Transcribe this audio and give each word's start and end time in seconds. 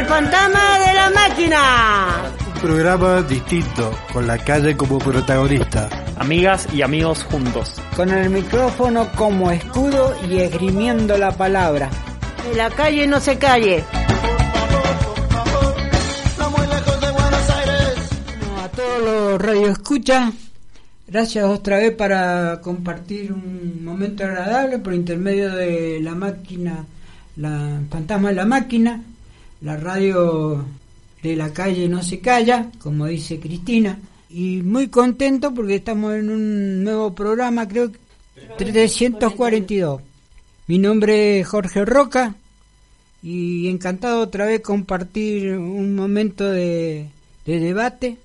El 0.00 0.06
fantasma 0.06 0.78
de 0.78 0.94
la 0.94 1.10
máquina. 1.10 2.32
Un 2.54 2.60
programa 2.62 3.20
distinto, 3.20 3.94
con 4.10 4.26
la 4.26 4.38
calle 4.38 4.74
como 4.74 4.98
protagonista. 4.98 5.90
Amigas 6.16 6.66
y 6.72 6.80
amigos 6.80 7.22
juntos. 7.24 7.74
Con 7.94 8.08
el 8.08 8.30
micrófono 8.30 9.12
como 9.12 9.50
escudo 9.50 10.16
y 10.26 10.38
esgrimiendo 10.38 11.18
la 11.18 11.32
palabra. 11.32 11.90
Que 12.42 12.56
la 12.56 12.70
calle 12.70 13.06
no 13.06 13.20
se 13.20 13.36
calle. 13.36 13.84
a 18.58 18.68
todos 18.74 19.02
los 19.04 19.42
radioescuchas, 19.42 20.32
gracias 21.08 21.44
otra 21.44 21.76
vez 21.76 21.94
para 21.94 22.62
compartir 22.62 23.34
un 23.34 23.84
momento 23.84 24.24
agradable 24.24 24.78
por 24.78 24.94
intermedio 24.94 25.54
de 25.54 26.00
la 26.00 26.14
máquina, 26.14 26.86
la 27.36 27.82
fantasma 27.90 28.30
de 28.30 28.34
la 28.34 28.46
máquina, 28.46 29.02
la 29.60 29.76
radio 29.76 30.64
de 31.22 31.36
la 31.36 31.52
calle 31.52 31.88
no 31.88 32.02
se 32.02 32.20
calla, 32.20 32.70
como 32.78 33.06
dice 33.06 33.38
Cristina, 33.38 33.98
y 34.28 34.62
muy 34.62 34.88
contento 34.88 35.52
porque 35.52 35.76
estamos 35.76 36.14
en 36.14 36.30
un 36.30 36.84
nuevo 36.84 37.14
programa, 37.14 37.68
creo 37.68 37.92
que 37.92 37.98
342. 38.56 40.00
Mi 40.66 40.78
nombre 40.78 41.40
es 41.40 41.48
Jorge 41.48 41.84
Roca 41.84 42.34
y 43.22 43.68
encantado 43.68 44.20
otra 44.20 44.46
vez 44.46 44.60
compartir 44.60 45.50
un 45.58 45.94
momento 45.94 46.48
de, 46.48 47.08
de 47.44 47.60
debate 47.60 48.16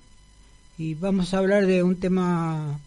y 0.77 0.93
vamos 0.93 1.33
a 1.33 1.39
hablar 1.39 1.65
de 1.65 1.83
un 1.83 1.97
tema 1.97 2.79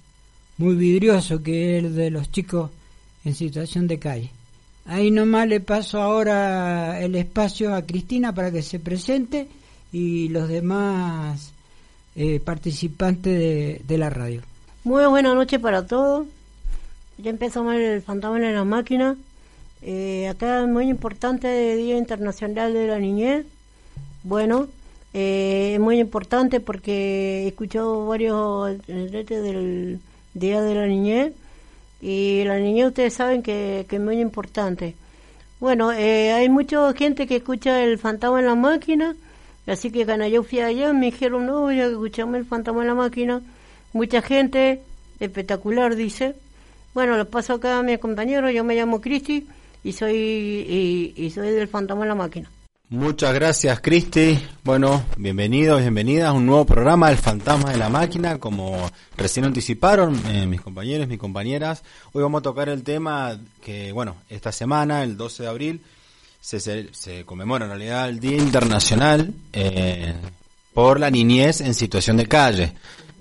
muy 0.56 0.74
vidrioso 0.74 1.42
que 1.42 1.78
es 1.78 1.84
el 1.84 1.94
de 1.94 2.10
los 2.10 2.30
chicos 2.30 2.70
en 3.24 3.34
situación 3.34 3.86
de 3.86 3.98
calle. 3.98 4.30
Ahí 4.88 5.10
nomás 5.10 5.46
le 5.46 5.60
paso 5.60 6.00
ahora 6.00 6.98
el 7.02 7.14
espacio 7.14 7.74
a 7.74 7.82
Cristina 7.82 8.34
para 8.34 8.50
que 8.50 8.62
se 8.62 8.78
presente 8.80 9.46
y 9.92 10.30
los 10.30 10.48
demás 10.48 11.52
eh, 12.16 12.40
participantes 12.40 13.86
de, 13.86 13.98
la 13.98 14.08
radio. 14.08 14.40
Muy 14.84 15.04
buenas 15.04 15.34
noches 15.34 15.60
para 15.60 15.86
todos. 15.86 16.26
Ya 17.18 17.28
empezamos 17.28 17.74
el 17.74 18.00
fantasma 18.00 18.38
en 18.38 18.54
la 18.54 18.64
máquina. 18.64 19.14
Eh, 19.82 20.26
acá 20.26 20.62
es 20.62 20.68
muy 20.68 20.88
importante 20.88 21.74
el 21.74 21.78
Día 21.80 21.98
Internacional 21.98 22.72
de 22.72 22.86
la 22.86 22.98
Niñez. 22.98 23.44
Bueno, 24.22 24.68
eh, 25.12 25.72
es 25.74 25.80
muy 25.80 26.00
importante 26.00 26.60
porque 26.60 27.42
he 27.44 27.48
escuchado 27.48 28.06
varios 28.06 28.78
del 28.86 30.00
Día 30.32 30.62
de 30.62 30.74
la 30.74 30.86
Niñez 30.86 31.34
y 32.00 32.44
la 32.44 32.58
niñez 32.58 32.88
ustedes 32.88 33.14
saben 33.14 33.42
que, 33.42 33.86
que 33.88 33.96
es 33.96 34.02
muy 34.02 34.20
importante. 34.20 34.94
Bueno, 35.60 35.92
eh, 35.92 36.32
hay 36.32 36.48
mucha 36.48 36.92
gente 36.92 37.26
que 37.26 37.36
escucha 37.36 37.82
el 37.82 37.98
fantasma 37.98 38.38
en 38.40 38.46
la 38.46 38.54
máquina, 38.54 39.16
así 39.66 39.90
que 39.90 40.04
cuando 40.04 40.26
yo 40.28 40.42
fui 40.44 40.60
allá 40.60 40.92
me 40.92 41.06
dijeron, 41.06 41.46
no, 41.46 41.72
ya 41.72 41.86
escuchamos 41.86 42.36
el 42.36 42.44
fantasma 42.44 42.82
en 42.82 42.88
la 42.88 42.94
máquina. 42.94 43.42
Mucha 43.92 44.22
gente, 44.22 44.82
espectacular, 45.18 45.96
dice. 45.96 46.36
Bueno, 46.94 47.16
lo 47.16 47.28
paso 47.28 47.54
acá 47.54 47.78
a 47.78 47.82
mi 47.82 47.98
compañero, 47.98 48.50
yo 48.50 48.64
me 48.64 48.76
llamo 48.76 49.00
Cristi 49.00 49.46
y 49.82 49.92
soy, 49.92 50.14
y, 50.16 51.14
y 51.16 51.30
soy 51.30 51.50
del 51.50 51.68
fantasma 51.68 52.04
en 52.04 52.08
la 52.08 52.14
máquina. 52.14 52.50
Muchas 52.90 53.34
gracias, 53.34 53.80
Cristi. 53.80 54.42
Bueno, 54.64 55.04
bienvenidos, 55.18 55.82
bienvenidas 55.82 56.30
a 56.30 56.32
un 56.32 56.46
nuevo 56.46 56.64
programa 56.64 57.10
El 57.10 57.18
Fantasma 57.18 57.70
de 57.70 57.76
la 57.76 57.90
Máquina. 57.90 58.38
Como 58.38 58.90
recién 59.14 59.44
anticiparon 59.44 60.18
eh, 60.26 60.46
mis 60.46 60.62
compañeros, 60.62 61.06
mis 61.06 61.18
compañeras, 61.18 61.82
hoy 62.14 62.22
vamos 62.22 62.38
a 62.38 62.44
tocar 62.44 62.70
el 62.70 62.82
tema 62.82 63.38
que, 63.62 63.92
bueno, 63.92 64.16
esta 64.30 64.52
semana, 64.52 65.02
el 65.02 65.18
12 65.18 65.42
de 65.42 65.48
abril, 65.50 65.82
se, 66.40 66.60
se, 66.60 67.24
conmemora 67.26 67.66
en 67.66 67.72
realidad 67.72 68.08
el 68.08 68.20
Día 68.20 68.38
Internacional 68.38 69.34
eh, 69.52 70.14
por 70.72 70.98
la 70.98 71.10
niñez 71.10 71.60
en 71.60 71.74
situación 71.74 72.16
de 72.16 72.26
calle. 72.26 72.72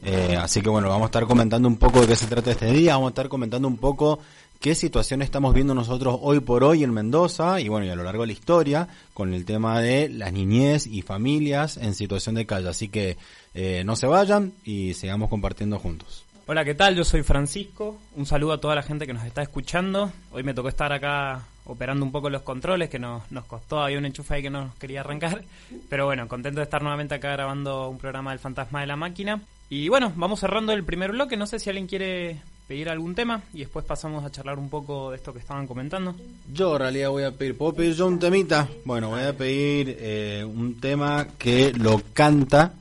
Eh, 0.02 0.38
así 0.42 0.62
que 0.62 0.70
bueno, 0.70 0.88
vamos 0.88 1.04
a 1.04 1.08
estar 1.08 1.26
comentando 1.26 1.68
un 1.68 1.76
poco 1.76 2.00
de 2.00 2.08
qué 2.08 2.16
se 2.16 2.28
trata 2.28 2.52
este 2.52 2.72
día, 2.72 2.94
vamos 2.94 3.08
a 3.08 3.10
estar 3.10 3.28
comentando 3.28 3.68
un 3.68 3.76
poco 3.76 4.20
qué 4.60 4.76
situación 4.76 5.22
estamos 5.22 5.54
viendo 5.54 5.74
nosotros 5.74 6.18
hoy 6.22 6.40
por 6.40 6.64
hoy 6.64 6.84
en 6.84 6.94
Mendoza 6.94 7.60
y 7.60 7.70
bueno, 7.70 7.86
y 7.86 7.90
a 7.90 7.96
lo 7.96 8.04
largo 8.04 8.24
de 8.24 8.28
la 8.28 8.34
historia 8.34 8.88
con 9.14 9.34
el 9.34 9.46
tema 9.46 9.82
de 9.82 10.10
las 10.10 10.34
niñez 10.34 10.88
y 10.88 11.02
familias 11.02 11.78
en 11.78 11.94
situación 11.94 12.36
de 12.36 12.46
calle. 12.46 12.70
Así 12.70 12.90
que 12.90 13.18
eh, 13.54 13.84
no 13.86 13.96
se 13.96 14.08
vayan 14.08 14.54
y 14.64 14.94
sigamos 14.94 15.30
compartiendo 15.30 15.80
juntos. 15.80 16.26
Hola, 16.50 16.64
¿qué 16.64 16.76
tal? 16.76 16.96
Yo 16.96 17.04
soy 17.04 17.24
Francisco. 17.24 17.98
Un 18.16 18.26
saludo 18.26 18.54
a 18.54 18.62
toda 18.62 18.74
la 18.74 18.82
gente 18.82 19.06
que 19.06 19.14
nos 19.14 19.26
está 19.26 19.42
escuchando. 19.42 20.12
Hoy 20.32 20.44
me 20.44 20.54
tocó 20.54 20.70
estar 20.70 20.94
acá 20.94 21.46
operando 21.66 22.06
un 22.06 22.12
poco 22.14 22.30
los 22.30 22.44
controles, 22.44 22.90
que 22.90 23.00
nos, 23.00 23.30
nos 23.32 23.44
costó, 23.44 23.82
había 23.82 23.98
un 23.98 24.06
enchufe 24.06 24.36
ahí 24.36 24.42
que 24.42 24.50
no 24.50 24.74
quería 24.80 25.02
arrancar. 25.02 25.44
Pero 25.90 26.06
bueno, 26.06 26.28
contento 26.30 26.62
de 26.62 26.64
estar 26.64 26.82
nuevamente 26.82 27.16
acá 27.16 27.32
grabando 27.34 27.90
un 27.90 27.98
programa 27.98 28.32
del 28.32 28.40
Fantasma 28.40 28.80
de 28.80 28.88
la 28.88 28.96
Máquina. 28.96 29.42
Y 29.70 29.90
bueno, 29.90 30.14
vamos 30.16 30.40
cerrando 30.40 30.72
el 30.72 30.86
primer 30.86 31.12
bloque. 31.12 31.36
No 31.36 31.48
sé 31.48 31.60
si 31.60 31.70
alguien 31.70 31.88
quiere 31.88 32.40
pedir 32.68 32.90
algún 32.90 33.16
tema 33.16 33.42
y 33.54 33.60
después 33.60 33.86
pasamos 33.86 34.26
a 34.26 34.32
charlar 34.32 34.60
un 34.60 34.70
poco 34.70 35.12
de 35.12 35.18
esto 35.18 35.32
que 35.32 35.40
estaban 35.40 35.66
comentando. 35.66 36.16
Yo 36.54 36.74
en 36.74 36.80
realidad 36.80 37.10
voy 37.10 37.24
a 37.24 37.32
pedir, 37.32 37.58
¿puedo 37.58 37.74
pedir 37.74 37.94
yo 37.94 38.08
un 38.08 38.20
temita? 38.20 38.68
Bueno, 38.84 39.10
voy 39.10 39.24
a 39.24 39.36
pedir 39.36 39.98
eh, 40.00 40.44
un 40.46 40.80
tema 40.80 41.28
que 41.38 41.72
lo 41.74 42.02
canta 42.14 42.74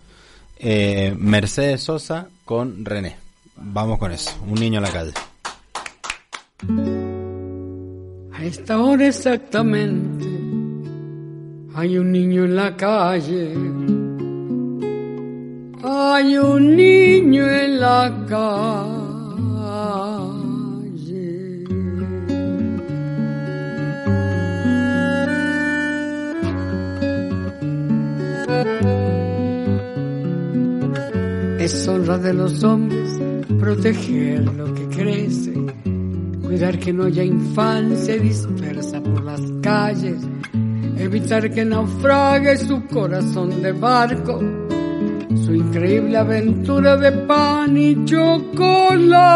eh, 0.59 1.15
Mercedes 1.17 1.83
Sosa 1.83 2.29
con 2.45 2.85
René. 2.85 3.17
Vamos 3.57 3.99
con 3.99 4.11
eso, 4.11 4.37
un 4.47 4.55
niño 4.55 4.79
en 4.79 4.83
la 4.83 4.91
calle. 4.91 5.13
A 8.33 8.45
esta 8.45 8.81
hora 8.81 9.07
exactamente 9.07 10.27
hay 11.75 11.99
un 11.99 12.11
niño 12.11 12.45
en 12.45 12.57
la 12.57 12.77
calle. 12.77 13.55
Hay 15.83 16.37
un 16.39 16.77
niño 16.77 17.47
en 17.49 17.81
la 17.81 18.27
calle. 18.29 19.06
Es 31.67 31.89
honra 31.89 32.17
de 32.17 32.33
los 32.33 32.63
hombres 32.63 33.21
proteger 33.59 34.45
lo 34.53 34.73
que 34.73 34.87
crece, 34.87 35.53
cuidar 36.41 36.79
que 36.79 36.93
no 36.93 37.07
haya 37.07 37.25
infancia 37.25 38.17
dispersa 38.19 39.01
por 39.01 39.25
las 39.25 39.41
calles, 39.63 40.23
evitar 40.97 41.53
que 41.53 41.65
naufrague 41.65 42.57
su 42.57 42.87
corazón 42.87 43.61
de 43.63 43.73
barco, 43.73 44.41
su 45.45 45.55
increíble 45.57 46.17
aventura 46.17 46.97
de 46.99 47.11
pan 47.27 47.77
y 47.77 48.05
chocolate, 48.05 49.27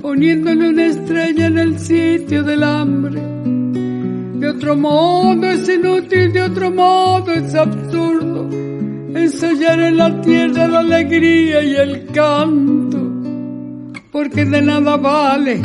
poniéndole 0.00 0.70
una 0.70 0.86
estrella 0.86 1.48
en 1.48 1.58
el 1.58 1.78
sitio 1.78 2.42
del 2.44 2.62
hambre. 2.62 3.20
De 4.40 4.48
otro 4.48 4.74
modo 4.74 5.46
es 5.50 5.68
inútil, 5.68 6.32
de 6.32 6.42
otro 6.44 6.70
modo 6.70 7.30
es 7.30 7.54
absurdo 7.54 8.48
ensayar 9.24 9.80
en 9.80 9.96
la 9.96 10.20
tierra 10.20 10.68
la 10.68 10.80
alegría 10.80 11.62
y 11.62 11.74
el 11.76 12.06
canto, 12.06 12.98
porque 14.10 14.44
de 14.44 14.62
nada 14.62 14.96
vale 14.96 15.62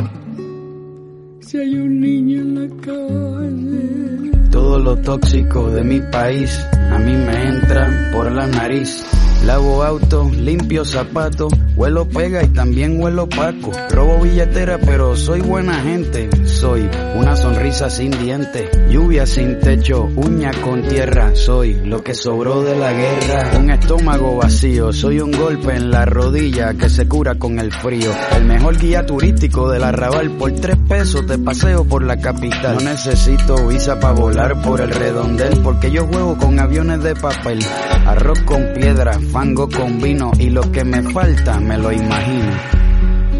si 1.54 1.58
hay 1.60 1.76
un 1.76 2.00
niño 2.00 2.42
en 2.42 2.56
la 2.56 2.76
calle. 2.82 4.50
Todo 4.50 4.80
lo 4.80 4.96
tóxico 4.98 5.70
de 5.70 5.84
mi 5.84 6.00
país 6.00 6.66
a 6.92 6.98
mí 7.00 7.16
me 7.16 7.48
entra 7.48 8.10
por 8.12 8.32
la 8.32 8.48
nariz. 8.48 9.06
Lavo 9.46 9.84
auto, 9.84 10.32
limpio 10.34 10.86
zapatos, 10.86 11.52
huelo 11.76 12.08
pega 12.08 12.44
y 12.44 12.48
también 12.48 13.02
huelo 13.02 13.28
paco. 13.28 13.72
Robo 13.90 14.20
billetera, 14.20 14.80
pero 14.80 15.18
soy 15.18 15.42
buena 15.42 15.82
gente. 15.82 16.30
Soy 16.46 16.90
una 17.16 17.36
sonrisa 17.36 17.90
sin 17.90 18.12
dientes, 18.12 18.70
lluvia 18.90 19.26
sin 19.26 19.60
techo, 19.60 20.08
uña 20.16 20.52
con 20.64 20.82
tierra. 20.84 21.36
Soy 21.36 21.74
lo 21.74 22.02
que 22.02 22.14
sobró 22.14 22.64
de 22.64 22.78
la 22.78 22.94
guerra. 22.94 23.58
Un 23.60 23.70
estómago 23.70 24.38
vacío, 24.38 24.94
soy 24.94 25.20
un 25.20 25.32
golpe 25.32 25.76
en 25.76 25.92
la 25.92 26.06
rodilla 26.06 26.74
que 26.76 26.88
se 26.88 27.06
cura 27.10 27.36
con 27.36 27.60
el 27.60 27.74
frío. 27.74 28.12
El 28.38 28.46
mejor 28.46 28.78
guía 28.78 29.06
turístico 29.06 29.70
del 29.70 29.84
arrabal 29.84 30.32
por 30.38 30.54
tres 30.54 30.78
pesos 30.88 31.26
te 31.26 31.38
paseo 31.38 31.84
por 31.84 32.04
la 32.04 32.18
capital. 32.18 32.76
No 32.76 32.92
necesito 32.92 33.68
visa 33.68 34.00
para 34.00 34.14
volar 34.14 34.62
por 34.62 34.80
el 34.80 34.90
redondel 34.90 35.60
porque 35.62 35.92
yo 35.92 36.08
juego 36.08 36.38
con 36.38 36.58
aviones 36.62 37.04
de 37.04 37.14
papel. 37.14 37.60
Arroz 38.06 38.40
con 38.44 38.74
piedra, 38.74 39.20
fango 39.34 39.68
con 39.68 40.00
vino 40.00 40.32
y 40.38 40.52
lo 40.52 40.62
que 40.72 40.86
me 40.86 41.02
falta 41.02 41.60
me 41.60 41.76
lo 41.76 41.92
imagino. 41.92 42.52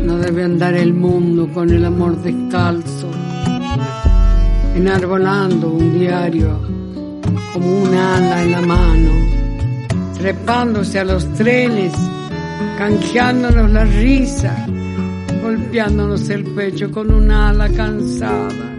No 0.04 0.18
debe 0.18 0.44
andar 0.44 0.74
el 0.74 0.92
mundo 0.92 1.48
con 1.54 1.70
el 1.70 1.86
amor 1.86 2.18
descalzo, 2.18 3.12
enarbolando 4.76 5.70
un 5.70 6.00
diario 6.00 6.60
como 7.54 7.84
un 7.84 7.94
ala 7.94 8.42
en 8.42 8.52
la 8.52 8.62
mano, 8.62 9.12
trepándose 10.18 11.00
a 11.00 11.04
los 11.04 11.32
trenes, 11.34 11.94
canjeándonos 12.80 13.70
la 13.72 13.86
risa, 13.86 14.66
golpeándonos 15.44 16.28
el 16.30 16.44
pecho 16.56 16.90
con 16.90 17.14
un 17.14 17.30
ala 17.30 17.70
cansada. 17.70 18.72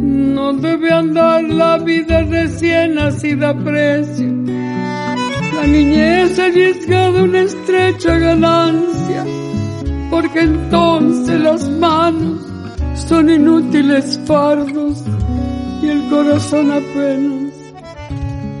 No 0.00 0.54
debe 0.54 0.90
andar 0.90 1.44
la 1.44 1.76
vida 1.76 2.22
recién 2.22 2.94
nacida 2.94 3.50
a 3.50 3.58
precio. 3.58 4.38
La 5.58 5.66
niñez 5.66 6.38
arriesgada 6.38 7.24
una 7.24 7.40
estrecha 7.40 8.16
ganancia, 8.16 9.24
porque 10.08 10.42
entonces 10.42 11.40
las 11.40 11.68
manos 11.68 12.40
son 12.94 13.28
inútiles 13.28 14.20
fardos 14.24 15.02
y 15.82 15.88
el 15.88 16.08
corazón 16.10 16.70
apenas 16.70 17.47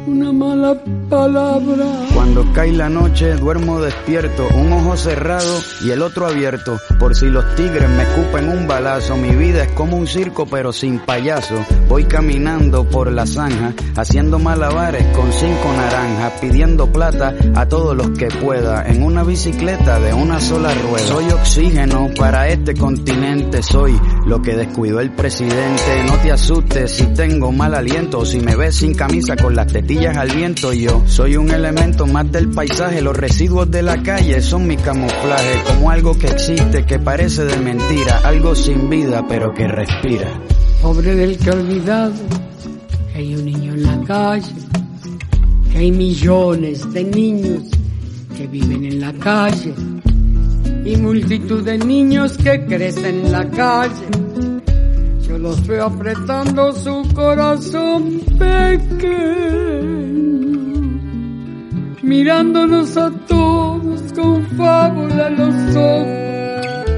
una 0.08 0.32
mala 0.32 0.74
palabra. 1.10 1.84
Cuando 2.14 2.52
cae 2.54 2.72
la 2.72 2.88
noche 2.88 3.34
duermo 3.34 3.80
despierto, 3.80 4.48
un 4.56 4.72
ojo 4.72 4.96
cerrado 4.96 5.60
y 5.84 5.90
el 5.90 6.02
otro 6.02 6.26
abierto, 6.26 6.78
por 6.98 7.14
si 7.14 7.26
los 7.26 7.54
tigres 7.54 7.88
me 7.90 8.02
escupen 8.04 8.48
un 8.48 8.66
balazo. 8.66 9.16
Mi 9.16 9.34
vida 9.34 9.64
es 9.64 9.72
como 9.72 9.96
un 9.96 10.06
circo 10.06 10.46
pero 10.46 10.72
sin 10.72 10.98
payaso. 11.00 11.56
Voy 11.88 12.04
caminando 12.04 12.84
por 12.84 13.12
la 13.12 13.26
zanja, 13.26 13.74
haciendo 13.96 14.38
malabares 14.38 15.04
con 15.14 15.30
cinco 15.32 15.72
naranjas, 15.76 16.32
pidiendo 16.40 16.90
plata 16.90 17.34
a 17.54 17.66
todos 17.66 17.94
los 17.96 18.10
que 18.10 18.28
pueda, 18.28 18.88
en 18.88 19.02
una 19.02 19.24
bicicleta 19.24 20.00
de 20.00 20.14
una 20.14 20.40
sola 20.40 20.72
rueda. 20.74 21.06
Soy 21.06 21.30
oxígeno 21.30 22.08
para 22.18 22.48
este 22.48 22.74
continente, 22.74 23.62
soy 23.62 23.98
lo 24.26 24.40
que 24.40 24.56
descuidó 24.56 25.00
el 25.00 25.10
presidente. 25.10 26.04
No 26.06 26.14
te 26.22 26.32
asustes 26.32 26.92
si 26.92 27.06
tengo 27.08 27.52
mal 27.52 27.74
aliento, 27.74 28.24
si 28.24 28.40
me 28.40 28.56
ves 28.56 28.76
sin 28.76 28.94
camisa 28.94 29.36
con 29.36 29.54
las 29.54 29.66
tetillas 29.66 29.97
al 30.06 30.30
viento 30.30 30.72
yo. 30.72 31.02
Soy 31.06 31.36
un 31.36 31.50
elemento 31.50 32.06
más 32.06 32.30
del 32.30 32.50
paisaje, 32.50 33.02
los 33.02 33.16
residuos 33.16 33.70
de 33.70 33.82
la 33.82 34.02
calle 34.02 34.40
son 34.40 34.66
mi 34.66 34.76
camuflaje, 34.76 35.62
como 35.66 35.90
algo 35.90 36.16
que 36.16 36.28
existe, 36.28 36.84
que 36.86 36.98
parece 36.98 37.44
de 37.44 37.56
mentira, 37.58 38.20
algo 38.24 38.54
sin 38.54 38.88
vida 38.88 39.26
pero 39.28 39.52
que 39.52 39.66
respira. 39.66 40.40
Pobre 40.80 41.14
del 41.14 41.36
que 41.38 41.50
olvidado 41.50 42.12
que 43.12 43.18
hay 43.18 43.34
un 43.34 43.44
niño 43.44 43.74
en 43.74 43.82
la 43.82 44.04
calle, 44.06 44.54
que 45.72 45.78
hay 45.78 45.90
millones 45.90 46.92
de 46.92 47.04
niños 47.04 47.62
que 48.36 48.46
viven 48.46 48.84
en 48.84 49.00
la 49.00 49.12
calle 49.14 49.74
y 50.84 50.96
multitud 50.96 51.64
de 51.64 51.76
niños 51.76 52.38
que 52.38 52.64
crecen 52.66 53.26
en 53.26 53.32
la 53.32 53.50
calle. 53.50 54.57
Los 55.40 55.64
veo 55.68 55.84
apretando 55.86 56.72
su 56.72 57.06
corazón 57.14 58.20
pequeño, 58.38 59.10
mirándonos 62.02 62.96
a 62.96 63.08
todos 63.28 64.12
con 64.14 64.44
fábula 64.56 65.30
los 65.30 65.54
ojos. 65.76 66.88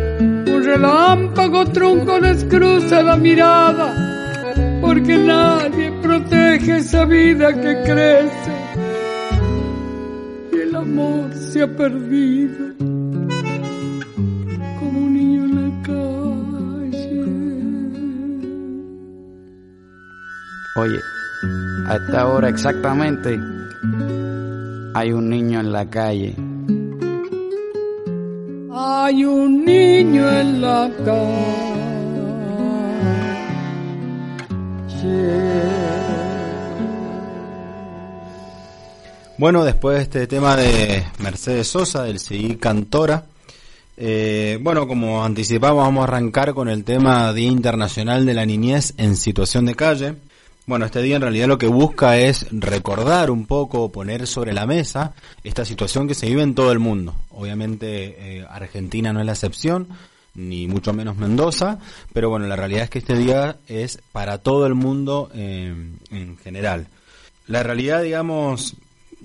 Un 0.55 0.63
relámpago 0.65 1.67
trunco 1.67 2.19
les 2.19 2.43
cruza 2.45 3.03
la 3.03 3.17
mirada, 3.17 3.95
porque 4.81 5.19
nadie 5.19 5.93
protege 6.01 6.79
esa 6.79 7.05
vida 7.05 7.53
que 7.53 7.83
crece. 7.83 8.53
Y 10.51 10.57
el 10.61 10.75
amor 10.75 11.35
se 11.35 11.63
ha 11.63 11.77
perdido 11.77 13.00
Oye, 20.77 21.01
a 21.87 21.97
esta 21.97 22.29
hora 22.29 22.49
exactamente 22.49 23.41
hay 24.95 25.13
un 25.13 25.29
niño 25.29 25.61
en 25.61 25.73
la 25.73 25.89
calle. 25.91 26.37
Hay 28.73 29.25
un 29.25 29.65
niño 29.65 30.31
en 30.31 30.61
la 30.61 30.91
calle. 31.05 31.61
Bueno, 39.39 39.65
después 39.65 39.97
de 39.97 40.03
este 40.03 40.27
tema 40.27 40.55
de 40.55 41.03
Mercedes 41.19 41.67
Sosa, 41.67 42.05
del 42.05 42.21
CI 42.21 42.57
Cantora, 42.57 43.25
eh, 43.97 44.59
bueno, 44.61 44.87
como 44.87 45.25
anticipamos, 45.25 45.83
vamos 45.83 46.03
a 46.03 46.05
arrancar 46.05 46.55
con 46.55 46.69
el 46.69 46.85
tema 46.85 47.33
Día 47.33 47.49
Internacional 47.49 48.25
de 48.25 48.35
la 48.35 48.47
Niñez 48.47 48.95
en 48.99 49.17
Situación 49.17 49.65
de 49.67 49.75
Calle. 49.75 50.15
Bueno, 50.71 50.87
este 50.87 51.03
día 51.03 51.17
en 51.17 51.23
realidad 51.23 51.49
lo 51.49 51.59
que 51.59 51.67
busca 51.67 52.17
es 52.17 52.47
recordar 52.53 53.33
un 53.33 53.45
poco, 53.47 53.91
poner 53.91 54.29
sobre 54.29 54.53
la 54.53 54.67
mesa 54.67 55.15
esta 55.43 55.65
situación 55.65 56.07
que 56.07 56.15
se 56.15 56.29
vive 56.29 56.45
en 56.45 56.55
todo 56.55 56.71
el 56.71 56.79
mundo. 56.79 57.17
Obviamente 57.31 58.39
eh, 58.39 58.47
Argentina 58.49 59.13
no 59.13 59.19
es 59.19 59.27
la 59.27 59.33
excepción, 59.33 59.89
ni 60.37 60.69
mucho 60.69 60.93
menos 60.93 61.17
Mendoza, 61.17 61.81
pero 62.13 62.31
bueno, 62.31 62.47
la 62.47 62.55
realidad 62.55 62.85
es 62.85 62.91
que 62.91 63.01
este 63.01 63.17
día 63.17 63.59
es 63.67 63.99
para 64.13 64.39
todo 64.39 64.65
el 64.69 64.77
mundo 64.77 65.29
eh, 65.35 65.75
en 66.13 66.39
general. 66.39 66.87
La 67.49 67.65
realidad, 67.65 68.05
digamos, 68.05 68.77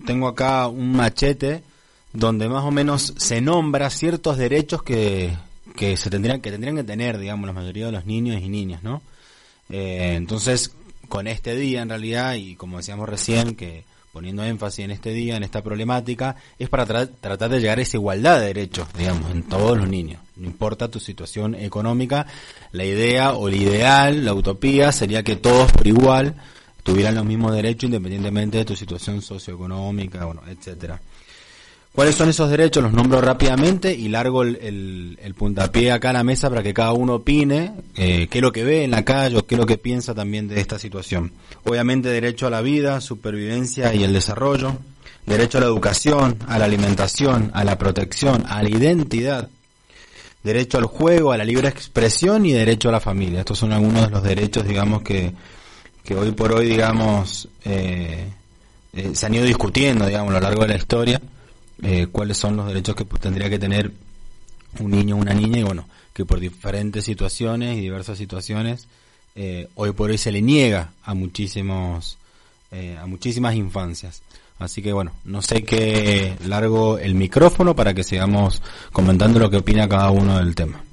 tengo 0.04 0.28
acá 0.28 0.68
un 0.68 0.94
machete 0.94 1.62
donde 2.12 2.50
más 2.50 2.64
o 2.64 2.72
menos 2.72 3.14
se 3.18 3.40
nombra 3.40 3.92
ciertos 3.92 4.38
derechos 4.38 4.82
que, 4.82 5.38
que 5.76 5.96
se 5.96 6.10
tendrían 6.10 6.42
que 6.42 6.50
tendrían 6.50 6.76
que 6.78 6.84
tener, 6.84 7.20
digamos, 7.20 7.46
la 7.46 7.54
mayoría 7.54 7.86
de 7.86 7.92
los 7.92 8.08
niños 8.08 8.42
y 8.42 8.50
niñas, 8.50 8.82
¿no? 8.82 9.04
Eh, 9.70 10.16
entonces, 10.16 10.72
con 11.08 11.28
este 11.28 11.56
día 11.56 11.82
en 11.82 11.90
realidad 11.90 12.36
y 12.36 12.56
como 12.56 12.78
decíamos 12.78 13.08
recién 13.10 13.56
que 13.56 13.84
poniendo 14.12 14.46
énfasis 14.46 14.86
en 14.86 14.92
este 14.92 15.12
día, 15.12 15.36
en 15.36 15.44
esta 15.44 15.62
problemática, 15.62 16.38
es 16.58 16.70
para 16.70 16.88
tra- 16.88 17.10
tratar 17.20 17.50
de 17.50 17.60
llegar 17.60 17.80
a 17.80 17.82
esa 17.82 17.98
igualdad 17.98 18.40
de 18.40 18.46
derechos, 18.46 18.88
digamos, 18.98 19.30
en 19.30 19.44
todos 19.44 19.78
los 19.78 19.90
niños. 19.90 20.22
No 20.38 20.46
importa 20.48 20.88
tu 20.88 21.02
situación 21.02 21.54
económica, 21.54 22.26
la 22.72 22.86
idea 22.86 23.34
o 23.34 23.50
el 23.50 23.56
ideal, 23.56 24.24
la 24.24 24.34
utopía 24.34 24.94
sería 24.94 25.22
que 25.24 25.36
todos 25.36 25.70
por 25.74 25.86
igual 25.86 26.36
tuvieran 26.84 27.16
los 27.16 27.26
mismos 27.26 27.54
derechos 27.54 27.86
independientemente 27.90 28.58
de 28.60 28.64
tu 28.64 28.76
situación 28.78 29.22
socioeconómica, 29.22 30.24
bueno, 30.24 30.44
etcétera. 30.48 31.02
¿Cuáles 31.96 32.16
son 32.16 32.28
esos 32.28 32.50
derechos? 32.50 32.84
Los 32.84 32.92
nombro 32.92 33.22
rápidamente 33.22 33.94
y 33.94 34.10
largo 34.10 34.44
el, 34.44 35.34
puntapié 35.38 35.94
acá 35.94 36.10
a 36.10 36.14
la 36.14 36.26
mesa 36.26 36.50
para 36.50 36.62
que 36.62 36.74
cada 36.74 36.92
uno 36.92 37.16
opine 37.16 37.72
eh, 37.96 38.28
qué 38.30 38.40
es 38.40 38.42
lo 38.42 38.52
que 38.52 38.66
ve 38.66 38.84
en 38.84 38.92
la 38.92 39.06
calle 39.06 39.38
o 39.38 39.46
qué 39.48 39.56
es 39.56 39.60
lo 39.60 39.66
que 39.66 39.78
piensa 39.78 40.14
también 40.14 40.50
de 40.50 40.60
esta 40.60 40.78
situación. 40.78 41.32
Obviamente 41.64 42.10
derecho 42.10 42.48
a 42.48 42.50
la 42.50 42.60
vida, 42.60 43.00
supervivencia 43.00 43.94
y 43.94 44.04
el 44.04 44.12
desarrollo, 44.12 44.76
derecho 45.26 45.58
a 45.58 45.62
la 45.62 45.68
educación, 45.68 46.38
a 46.50 46.60
la 46.60 46.66
alimentación, 46.66 47.50
a 47.54 47.64
la 47.64 47.78
protección, 47.78 48.44
a 48.50 48.62
la 48.62 48.70
identidad, 48.70 49.48
derecho 50.44 50.78
al 50.78 50.88
juego, 50.88 51.32
a 51.32 51.38
la 51.38 51.46
libre 51.46 51.70
expresión 51.70 52.46
y 52.46 52.52
derecho 52.52 52.90
a 52.90 52.92
la 52.92 53.00
familia. 53.00 53.40
Estos 53.40 53.58
son 53.58 53.72
algunos 53.72 54.02
de 54.04 54.10
los 54.10 54.22
derechos, 54.22 54.68
digamos, 54.68 55.02
que, 55.02 55.32
que 56.04 56.14
hoy 56.14 56.32
por 56.32 56.52
hoy, 56.52 56.68
digamos, 56.68 57.48
eh, 57.64 58.26
eh, 58.92 59.12
se 59.14 59.26
han 59.26 59.34
ido 59.34 59.46
discutiendo, 59.46 60.06
digamos, 60.06 60.32
a 60.32 60.34
lo 60.34 60.42
largo 60.42 60.64
de 60.64 60.68
la 60.68 60.76
historia 60.76 61.22
eh, 61.86 62.08
cuáles 62.12 62.38
son 62.38 62.58
los 62.58 62.68
derechos 62.68 62.96
que 62.96 63.06
tendría 63.06 63.48
que 63.48 63.60
tener 63.60 63.92
un 64.80 64.90
niño 64.90 65.16
o 65.16 65.20
una 65.20 65.36
niña 65.36 65.60
y 65.60 65.64
bueno, 65.64 65.88
que 66.14 66.26
por 66.26 66.40
diferentes 66.40 67.06
situaciones 67.06 67.78
y 67.78 67.82
diversas 67.82 68.18
situaciones 68.18 68.88
eh, 69.36 69.68
hoy 69.76 69.92
por 69.92 70.10
hoy 70.10 70.18
se 70.18 70.32
le 70.32 70.42
niega 70.42 70.94
a 71.04 71.14
muchísimos 71.14 72.18
eh, 72.72 72.98
a 73.00 73.06
muchísimas 73.06 73.54
infancias. 73.54 74.24
Así 74.58 74.82
que 74.82 74.94
bueno, 74.94 75.12
no 75.26 75.44
sé 75.44 75.64
qué 75.64 76.36
largo 76.46 76.98
el 76.98 77.14
micrófono 77.14 77.76
para 77.76 77.94
que 77.94 78.04
sigamos 78.04 78.64
comentando 78.92 79.40
lo 79.40 79.52
que 79.52 79.58
opina 79.58 79.88
cada 79.88 80.10
uno 80.10 80.40
del 80.40 80.56
tema. 80.56 80.84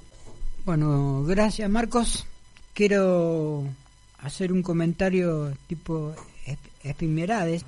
Bueno, 0.67 1.25
gracias 1.25 1.71
Marcos. 1.71 2.27
Quiero 2.75 3.65
hacer 4.21 4.53
un 4.53 4.63
comentario 4.63 5.53
tipo 5.69 6.15
efemerades. 6.83 7.65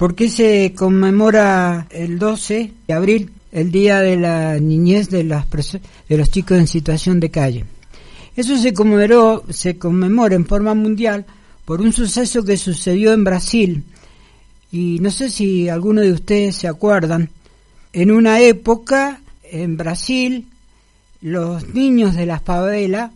¿Por 0.00 0.14
qué 0.14 0.30
se 0.30 0.72
conmemora 0.74 1.86
el 1.90 2.18
12 2.18 2.72
de 2.88 2.94
abril 2.94 3.32
el 3.52 3.70
Día 3.70 4.00
de 4.00 4.16
la 4.16 4.58
Niñez 4.58 5.10
de, 5.10 5.24
las 5.24 5.44
de 6.08 6.16
los 6.16 6.30
chicos 6.30 6.56
en 6.56 6.66
situación 6.66 7.20
de 7.20 7.30
calle? 7.30 7.66
Eso 8.34 8.56
se 8.56 8.72
conmemoró, 8.72 9.44
se 9.50 9.76
conmemora 9.76 10.36
en 10.36 10.46
forma 10.46 10.72
mundial 10.72 11.26
por 11.66 11.82
un 11.82 11.92
suceso 11.92 12.42
que 12.42 12.56
sucedió 12.56 13.12
en 13.12 13.24
Brasil. 13.24 13.84
Y 14.72 15.00
no 15.00 15.10
sé 15.10 15.28
si 15.28 15.68
alguno 15.68 16.00
de 16.00 16.12
ustedes 16.12 16.56
se 16.56 16.66
acuerdan. 16.66 17.28
En 17.92 18.10
una 18.10 18.40
época, 18.40 19.20
en 19.42 19.76
Brasil, 19.76 20.46
los 21.20 21.74
niños 21.74 22.16
de 22.16 22.24
las 22.24 22.40
favelas 22.40 23.10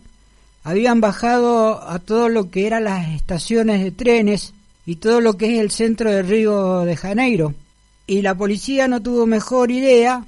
habían 0.63 1.01
bajado 1.01 1.81
a 1.81 1.97
todo 1.97 2.29
lo 2.29 2.51
que 2.51 2.67
eran 2.67 2.83
las 2.83 3.09
estaciones 3.09 3.83
de 3.83 3.89
trenes 3.89 4.53
y 4.85 4.97
todo 4.97 5.21
lo 5.21 5.35
que 5.35 5.55
es 5.55 5.61
el 5.61 5.71
centro 5.71 6.11
de 6.11 6.21
Río 6.21 6.81
de 6.81 6.95
Janeiro. 6.95 7.53
Y 8.07 8.21
la 8.21 8.35
policía 8.35 8.87
no 8.87 9.01
tuvo 9.01 9.25
mejor 9.25 9.71
idea. 9.71 10.25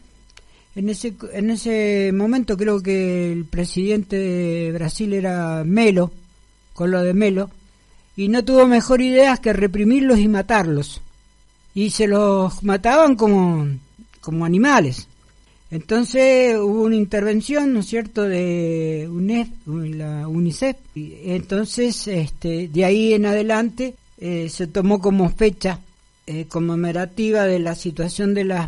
En 0.75 0.89
ese, 0.89 1.13
en 1.33 1.49
ese 1.51 2.11
momento 2.13 2.57
creo 2.57 2.81
que 2.81 3.31
el 3.31 3.45
presidente 3.45 4.15
de 4.17 4.71
Brasil 4.71 5.13
era 5.13 5.63
Melo, 5.63 6.11
con 6.73 6.91
lo 6.91 7.03
de 7.03 7.13
Melo, 7.13 7.49
y 8.15 8.29
no 8.29 8.43
tuvo 8.43 8.67
mejor 8.67 9.01
idea 9.01 9.37
que 9.37 9.53
reprimirlos 9.53 10.19
y 10.19 10.27
matarlos. 10.27 11.01
Y 11.73 11.91
se 11.91 12.07
los 12.07 12.63
mataban 12.63 13.15
como, 13.15 13.67
como 14.21 14.45
animales. 14.45 15.07
Entonces 15.69 16.57
hubo 16.57 16.83
una 16.83 16.95
intervención, 16.95 17.73
¿no 17.73 17.81
es 17.81 17.87
cierto?, 17.87 18.23
de 18.23 19.07
la 19.65 20.27
UNICEF. 20.27 20.77
Y 20.95 21.13
entonces, 21.25 22.07
este, 22.07 22.69
de 22.69 22.85
ahí 22.85 23.13
en 23.13 23.25
adelante, 23.25 23.93
eh, 24.19 24.49
se 24.49 24.65
tomó 24.65 24.99
como 24.99 25.29
fecha 25.29 25.79
eh, 26.25 26.45
conmemorativa 26.47 27.45
de 27.45 27.59
la 27.59 27.75
situación 27.75 28.33
de 28.33 28.45
los 28.45 28.65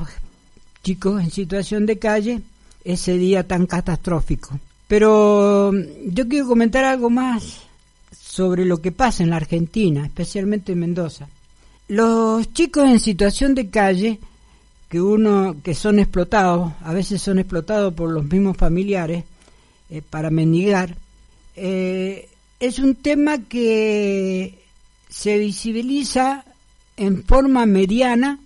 chicos 0.84 1.24
en 1.24 1.32
situación 1.32 1.88
de 1.88 1.98
calle 1.98 2.42
ese 2.84 3.18
día 3.18 3.48
tan 3.48 3.66
catastrófico. 3.66 4.60
Pero 4.88 5.72
mm, 5.74 6.14
yo 6.14 6.28
quiero 6.28 6.48
comentar 6.48 6.86
algo 6.86 7.10
más 7.10 7.64
sobre 8.12 8.64
lo 8.64 8.80
que 8.80 8.92
pasa 8.92 9.24
en 9.24 9.32
la 9.32 9.38
Argentina, 9.38 10.06
especialmente 10.06 10.74
en 10.74 10.80
Mendoza. 10.80 11.28
Los 11.88 12.54
chicos 12.54 12.88
en 12.88 13.00
situación 13.00 13.56
de 13.56 13.70
calle, 13.70 14.20
que 14.88 15.02
uno 15.02 15.56
que 15.64 15.74
son 15.74 15.98
explotados, 15.98 16.74
a 16.84 16.94
veces 16.94 17.24
son 17.24 17.40
explotados 17.40 17.94
por 17.96 18.12
los 18.12 18.26
mismos 18.26 18.56
familiares 18.56 19.24
eh, 19.90 20.04
para 20.08 20.30
mendigar, 20.30 20.96
es 21.56 22.80
un 22.80 22.96
tema 22.96 23.40
que 23.50 24.60
se 25.10 25.38
visibiliza 25.38 26.46
en 26.98 27.24
forma 27.24 27.66
mediana 27.66 28.40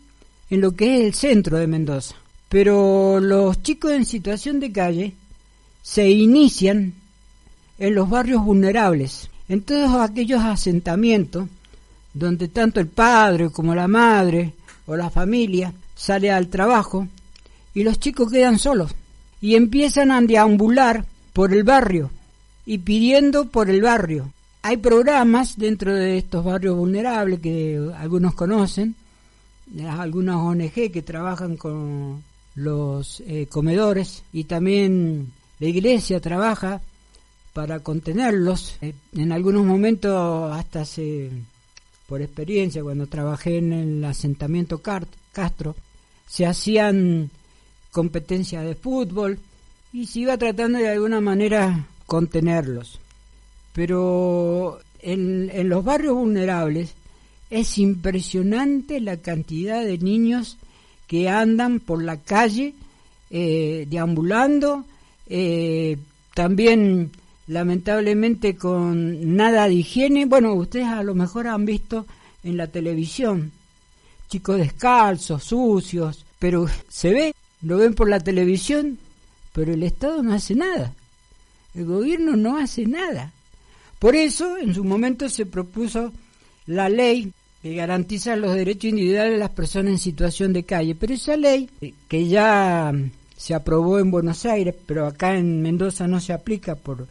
en 0.50 0.62
lo 0.62 0.75
que 0.75 0.96
es 0.96 1.01
el 1.05 1.13
centro 1.13 1.58
de 1.58 1.67
Mendoza. 1.67 2.15
Pero 2.50 3.20
los 3.20 3.62
chicos 3.62 3.91
en 3.91 4.05
situación 4.05 4.60
de 4.60 4.72
calle 4.72 5.13
se 5.82 6.10
inician 6.10 6.93
en 7.79 7.96
los 7.96 8.10
barrios 8.10 8.43
vulnerables, 8.43 9.29
en 9.50 9.62
todos 9.62 9.96
aquellos 9.96 10.41
asentamientos 10.41 11.48
donde 12.13 12.48
tanto 12.48 12.79
el 12.79 12.88
padre 12.88 13.50
como 13.50 13.74
la 13.74 13.88
madre 13.88 14.53
o 14.86 14.96
la 14.96 15.10
familia 15.10 15.74
sale 15.96 16.32
al 16.32 16.48
trabajo 16.48 17.08
y 17.74 17.84
los 17.84 18.00
chicos 18.00 18.32
quedan 18.32 18.60
solos 18.60 18.93
y 19.41 19.55
empiezan 19.55 20.12
a 20.12 20.22
deambular 20.22 21.05
por 21.34 21.53
el 21.53 21.63
barrio 21.63 22.12
y 22.65 22.77
pidiendo 22.77 23.50
por 23.50 23.70
el 23.70 23.82
barrio. 23.82 24.32
Hay 24.65 24.77
programas 24.77 25.58
dentro 25.58 25.93
de 25.93 26.17
estos 26.17 26.46
barrios 26.46 26.77
vulnerables 26.77 27.41
que 27.41 27.91
algunos 27.98 28.34
conocen, 28.34 28.96
algunas 29.86 30.38
ONG 30.38 30.89
que 30.89 31.01
trabajan 31.01 31.58
con 31.58 32.24
los 32.55 33.22
eh, 33.27 33.48
comedores 33.48 34.24
y 34.32 34.46
también 34.46 35.34
la 35.60 35.67
iglesia 35.67 36.22
trabaja 36.22 36.79
para 37.51 37.82
contenerlos. 37.82 38.77
Eh, 38.82 38.93
en 39.12 39.34
algunos 39.34 39.65
momentos, 39.65 40.53
hasta 40.53 40.86
se, 40.86 41.29
por 42.08 42.22
experiencia, 42.22 42.84
cuando 42.84 43.08
trabajé 43.08 43.58
en 43.58 43.74
el 43.74 44.05
asentamiento 44.05 44.82
Castro, 44.82 45.75
se 46.25 46.46
hacían 46.46 47.29
competencias 47.91 48.63
de 48.63 48.75
fútbol 48.75 49.39
y 49.91 50.08
se 50.08 50.22
iba 50.22 50.38
tratando 50.38 50.79
de 50.79 50.88
alguna 50.88 51.20
manera 51.20 51.86
contenerlos. 52.05 53.03
Pero 53.74 54.80
en, 55.01 55.50
en 55.53 55.70
los 55.70 55.84
barrios 55.84 56.15
vulnerables 56.15 56.94
es 57.50 57.77
impresionante 57.77 59.00
la 59.00 59.18
cantidad 59.18 59.84
de 59.84 59.98
niños 59.98 60.58
que 61.08 61.30
andan 61.30 61.80
por 61.80 62.03
la 62.03 62.18
calle 62.18 62.74
eh, 63.30 63.86
deambulando, 63.89 64.86
eh, 65.27 65.98
también 66.34 67.12
lamentablemente 67.48 68.56
con 68.56 69.36
nada 69.36 69.68
de 69.68 69.75
higiene. 69.75 70.25
Bueno, 70.25 70.53
ustedes 70.53 70.88
a 70.88 71.03
lo 71.03 71.15
mejor 71.15 71.48
han 71.48 71.65
visto 71.65 72.06
en 72.44 72.58
la 72.58 72.68
televisión 72.68 73.51
chicos 74.30 74.58
descalzos, 74.58 75.44
sucios, 75.44 76.25
pero 76.39 76.68
se 76.89 77.13
ve, 77.13 77.36
lo 77.62 77.77
ven 77.77 77.94
por 77.94 78.10
la 78.10 78.20
televisión, 78.20 78.98
pero 79.51 79.74
el 79.74 79.84
Estado 79.84 80.24
no 80.24 80.34
hace 80.34 80.56
nada. 80.56 80.92
El 81.75 81.86
gobierno 81.86 82.36
no 82.36 82.58
hace 82.58 82.88
nada. 82.88 83.32
Por 84.04 84.18
eso, 84.18 84.58
en 84.58 84.76
su 84.76 84.84
momento 84.84 85.30
se 85.30 85.46
propuso 85.46 86.12
la 86.66 86.90
ley 86.90 87.32
que 87.62 87.74
garantiza 87.74 88.36
los 88.36 88.54
derechos 88.54 88.90
individuales 88.90 89.32
de 89.32 89.38
las 89.38 89.52
personas 89.52 89.94
en 89.94 89.98
situación 89.98 90.52
de 90.52 90.66
calle. 90.66 90.94
Pero 90.94 91.14
esa 91.14 91.38
ley, 91.38 91.70
que 92.10 92.28
ya 92.28 92.92
se 93.38 93.54
aprobó 93.54 94.00
en 94.00 94.12
Buenos 94.12 94.46
Aires, 94.46 94.76
pero 94.86 95.08
acá 95.08 95.38
en 95.38 95.62
Mendoza 95.62 96.06
no 96.06 96.20
se 96.20 96.34
aplica 96.34 96.76
por, 96.76 97.08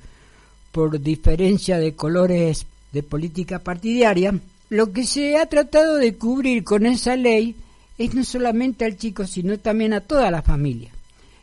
por 0.70 1.00
diferencia 1.00 1.78
de 1.78 1.94
colores 1.94 2.66
de 2.92 3.02
política 3.02 3.58
partidaria, 3.58 4.38
lo 4.68 4.92
que 4.92 5.06
se 5.06 5.38
ha 5.38 5.46
tratado 5.46 5.96
de 5.96 6.16
cubrir 6.18 6.62
con 6.62 6.84
esa 6.84 7.16
ley 7.16 7.56
es 7.96 8.14
no 8.14 8.22
solamente 8.22 8.84
al 8.84 8.98
chico, 8.98 9.26
sino 9.26 9.58
también 9.58 9.94
a 9.94 10.02
toda 10.02 10.30
la 10.30 10.42
familia. 10.42 10.90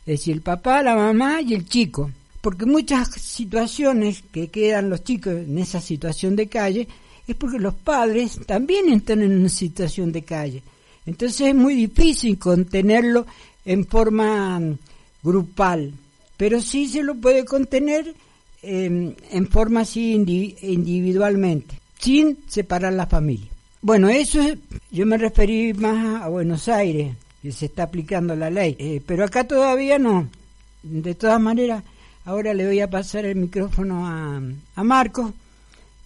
Es 0.06 0.20
decir, 0.20 0.34
el 0.36 0.42
papá, 0.42 0.84
la 0.84 0.94
mamá 0.94 1.42
y 1.42 1.54
el 1.54 1.68
chico. 1.68 2.08
Porque 2.40 2.64
muchas 2.64 3.10
situaciones 3.10 4.22
que 4.32 4.48
quedan 4.48 4.88
los 4.90 5.04
chicos 5.04 5.34
en 5.34 5.58
esa 5.58 5.80
situación 5.80 6.36
de 6.36 6.48
calle 6.48 6.88
es 7.26 7.36
porque 7.36 7.58
los 7.58 7.74
padres 7.74 8.40
también 8.46 8.88
están 8.92 9.22
en 9.22 9.38
una 9.38 9.48
situación 9.48 10.10
de 10.10 10.22
calle. 10.22 10.62
Entonces 11.06 11.48
es 11.48 11.54
muy 11.54 11.74
difícil 11.74 12.38
contenerlo 12.38 13.26
en 13.64 13.86
forma 13.86 14.58
mm, 14.58 14.78
grupal, 15.22 15.92
pero 16.36 16.60
sí 16.60 16.88
se 16.88 17.02
lo 17.02 17.14
puede 17.14 17.44
contener 17.44 18.14
em, 18.62 19.14
en 19.30 19.48
forma 19.48 19.80
así 19.80 20.12
individualmente, 20.12 21.78
sin 21.98 22.38
separar 22.48 22.92
la 22.92 23.06
familia. 23.06 23.48
Bueno, 23.82 24.08
eso 24.08 24.40
yo 24.90 25.06
me 25.06 25.16
referí 25.16 25.72
más 25.72 26.22
a 26.22 26.28
Buenos 26.28 26.68
Aires, 26.68 27.14
que 27.42 27.52
se 27.52 27.66
está 27.66 27.84
aplicando 27.84 28.36
la 28.36 28.50
ley, 28.50 28.76
eh, 28.78 29.02
pero 29.06 29.24
acá 29.24 29.44
todavía 29.44 29.98
no. 29.98 30.28
De 30.82 31.14
todas 31.14 31.40
maneras, 31.40 31.82
ahora 32.24 32.54
le 32.54 32.66
voy 32.66 32.80
a 32.80 32.90
pasar 32.90 33.24
el 33.24 33.36
micrófono 33.36 34.06
a, 34.06 34.40
a 34.76 34.84
Marcos 34.84 35.32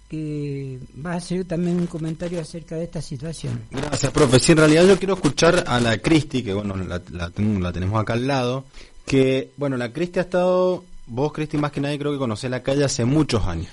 que 0.08 0.78
va 1.04 1.14
a 1.14 1.16
hacer 1.16 1.44
también 1.44 1.78
un 1.78 1.86
comentario 1.86 2.40
acerca 2.40 2.76
de 2.76 2.84
esta 2.84 3.00
situación. 3.00 3.62
Gracias, 3.70 4.12
profe. 4.12 4.38
Sí, 4.38 4.52
en 4.52 4.58
realidad 4.58 4.86
yo 4.86 4.98
quiero 4.98 5.14
escuchar 5.14 5.64
a 5.66 5.80
la 5.80 5.98
Cristi, 5.98 6.42
que 6.42 6.52
bueno, 6.52 6.76
la, 6.76 7.00
la, 7.10 7.32
la 7.36 7.72
tenemos 7.72 8.00
acá 8.00 8.12
al 8.12 8.26
lado, 8.26 8.64
que 9.06 9.50
bueno, 9.56 9.76
la 9.76 9.92
Cristi 9.92 10.18
ha 10.18 10.22
estado, 10.22 10.84
vos 11.06 11.32
Cristi 11.32 11.56
más 11.56 11.72
que 11.72 11.80
nadie 11.80 11.98
creo 11.98 12.12
que 12.12 12.18
conocés 12.18 12.50
la 12.50 12.62
calle 12.62 12.84
hace 12.84 13.04
muchos 13.04 13.46
años. 13.46 13.70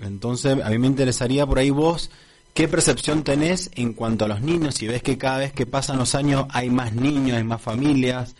Entonces, 0.00 0.58
a 0.62 0.68
mí 0.68 0.78
me 0.78 0.86
interesaría 0.86 1.46
por 1.46 1.58
ahí 1.58 1.70
vos, 1.70 2.10
¿qué 2.54 2.68
percepción 2.68 3.22
tenés 3.22 3.70
en 3.74 3.92
cuanto 3.94 4.24
a 4.24 4.28
los 4.28 4.40
niños? 4.42 4.74
Si 4.74 4.86
ves 4.86 5.02
que 5.02 5.16
cada 5.16 5.38
vez 5.38 5.52
que 5.52 5.64
pasan 5.64 5.98
los 5.98 6.14
años 6.14 6.46
hay 6.50 6.70
más 6.70 6.92
niños, 6.92 7.36
hay 7.36 7.44
más 7.44 7.62
familias, 7.62 8.34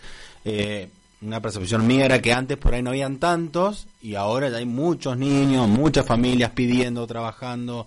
eh, 0.44 0.90
una 1.22 1.40
percepción 1.40 1.86
mía 1.86 2.04
era 2.04 2.20
que 2.20 2.32
antes 2.32 2.58
por 2.58 2.74
ahí 2.74 2.82
no 2.82 2.90
habían 2.90 3.18
tantos 3.18 3.86
y 4.02 4.16
ahora 4.16 4.48
ya 4.48 4.56
hay 4.58 4.66
muchos 4.66 5.16
niños, 5.16 5.68
muchas 5.68 6.04
familias 6.04 6.50
pidiendo, 6.50 7.06
trabajando. 7.06 7.86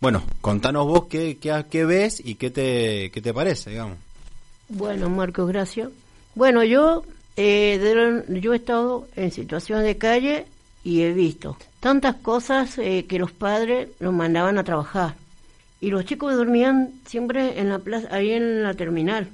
Bueno, 0.00 0.22
contanos 0.40 0.86
vos 0.86 1.06
qué, 1.06 1.38
qué, 1.38 1.84
ves 1.84 2.22
y 2.24 2.36
qué 2.36 2.50
te, 2.50 3.10
qué 3.12 3.20
te 3.20 3.34
parece, 3.34 3.70
digamos. 3.70 3.98
Bueno, 4.68 5.10
Marcos, 5.10 5.48
gracias. 5.48 5.90
Bueno, 6.34 6.64
yo, 6.64 7.04
eh, 7.36 8.24
yo 8.28 8.52
he 8.54 8.56
estado 8.56 9.08
en 9.14 9.30
situación 9.30 9.82
de 9.82 9.98
calle 9.98 10.46
y 10.82 11.02
he 11.02 11.12
visto 11.12 11.58
tantas 11.80 12.16
cosas 12.16 12.78
eh, 12.78 13.04
que 13.06 13.18
los 13.18 13.32
padres 13.32 13.88
los 13.98 14.12
mandaban 14.12 14.58
a 14.58 14.64
trabajar. 14.64 15.14
Y 15.82 15.90
los 15.90 16.04
chicos 16.04 16.34
dormían 16.34 16.92
siempre 17.06 17.58
en 17.58 17.68
la 17.68 17.78
plaza, 17.78 18.08
ahí 18.10 18.30
en 18.32 18.62
la 18.62 18.74
terminal. 18.74 19.28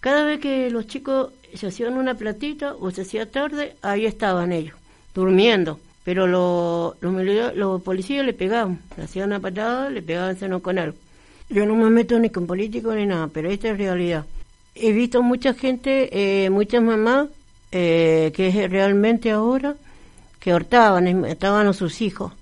Cada 0.00 0.24
vez 0.24 0.40
que 0.40 0.70
los 0.70 0.86
chicos 0.86 1.30
se 1.56 1.68
hacían 1.68 1.96
una 1.96 2.14
platita 2.14 2.74
o 2.74 2.90
se 2.90 3.02
hacía 3.02 3.30
tarde, 3.30 3.76
ahí 3.82 4.06
estaban 4.06 4.52
ellos, 4.52 4.76
durmiendo. 5.14 5.78
Pero 6.04 6.26
los 6.26 6.94
los 7.56 7.82
policías 7.82 8.26
le 8.26 8.34
pegaban, 8.34 8.80
le 8.96 9.04
hacían 9.04 9.28
una 9.28 9.40
patada, 9.40 9.88
le 9.88 10.02
pegaban 10.02 10.36
seno 10.36 10.60
con 10.60 10.78
algo. 10.78 10.96
Yo 11.48 11.64
no 11.64 11.74
me 11.74 11.88
meto 11.88 12.18
ni 12.18 12.30
con 12.30 12.46
políticos 12.46 12.94
ni 12.94 13.06
nada, 13.06 13.28
pero 13.32 13.50
esta 13.50 13.70
es 13.70 13.78
realidad. 13.78 14.26
He 14.74 14.92
visto 14.92 15.22
mucha 15.22 15.54
gente, 15.54 16.44
eh, 16.44 16.50
muchas 16.50 16.82
mamás, 16.82 17.28
eh, 17.72 18.32
que 18.34 18.68
realmente 18.68 19.30
ahora, 19.30 19.76
que 20.40 20.52
hortaban, 20.52 21.20
mataban 21.20 21.66
a 21.68 21.72
sus 21.72 22.02
hijos 22.02 22.32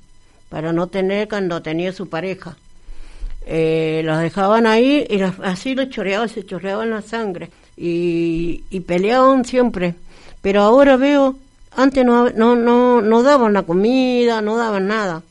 para 0.48 0.72
no 0.72 0.88
tener 0.88 1.28
cuando 1.28 1.62
tenía 1.62 1.92
su 1.92 2.08
pareja. 2.08 2.56
Eh, 3.46 4.02
los 4.04 4.18
dejaban 4.20 4.66
ahí 4.66 5.06
y 5.08 5.20
así 5.20 5.74
los 5.74 5.88
choreaban, 5.88 6.28
se 6.28 6.44
chorreaban 6.44 6.90
la 6.90 7.02
sangre 7.02 7.50
y, 7.82 8.62
y 8.70 8.80
peleaban 8.80 9.44
siempre. 9.44 9.96
Pero 10.40 10.62
ahora 10.62 10.96
veo, 10.96 11.36
antes 11.72 12.04
no, 12.04 12.30
no, 12.30 12.54
no, 12.54 13.00
no 13.00 13.22
daban 13.24 13.52
la 13.52 13.64
comida, 13.64 14.40
no 14.40 14.56
daban 14.56 14.86
nada. 14.86 15.22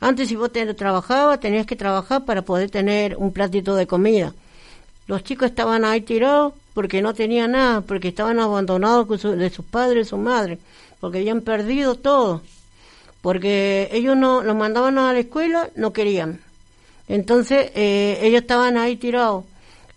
Antes 0.00 0.28
si 0.28 0.34
vos 0.34 0.50
te 0.50 0.74
trabajabas, 0.74 1.38
tenías 1.38 1.64
que 1.64 1.76
trabajar 1.76 2.24
para 2.24 2.42
poder 2.42 2.70
tener 2.70 3.16
un 3.16 3.32
platito 3.32 3.76
de 3.76 3.86
comida. 3.86 4.34
Los 5.06 5.22
chicos 5.22 5.50
estaban 5.50 5.84
ahí 5.84 6.00
tirados 6.00 6.54
porque 6.74 7.00
no 7.00 7.14
tenían 7.14 7.52
nada, 7.52 7.82
porque 7.82 8.08
estaban 8.08 8.40
abandonados 8.40 9.22
de 9.22 9.50
sus 9.50 9.64
padres 9.64 10.08
y 10.08 10.10
su 10.10 10.16
madre, 10.16 10.58
porque 11.00 11.18
habían 11.18 11.40
perdido 11.40 11.94
todo. 11.94 12.42
Porque 13.22 13.88
ellos 13.92 14.16
no 14.16 14.42
los 14.42 14.56
mandaban 14.56 14.98
a 14.98 15.12
la 15.12 15.20
escuela, 15.20 15.70
no 15.76 15.92
querían. 15.92 16.40
Entonces 17.06 17.70
eh, 17.76 18.18
ellos 18.22 18.42
estaban 18.42 18.76
ahí 18.76 18.96
tirados 18.96 19.44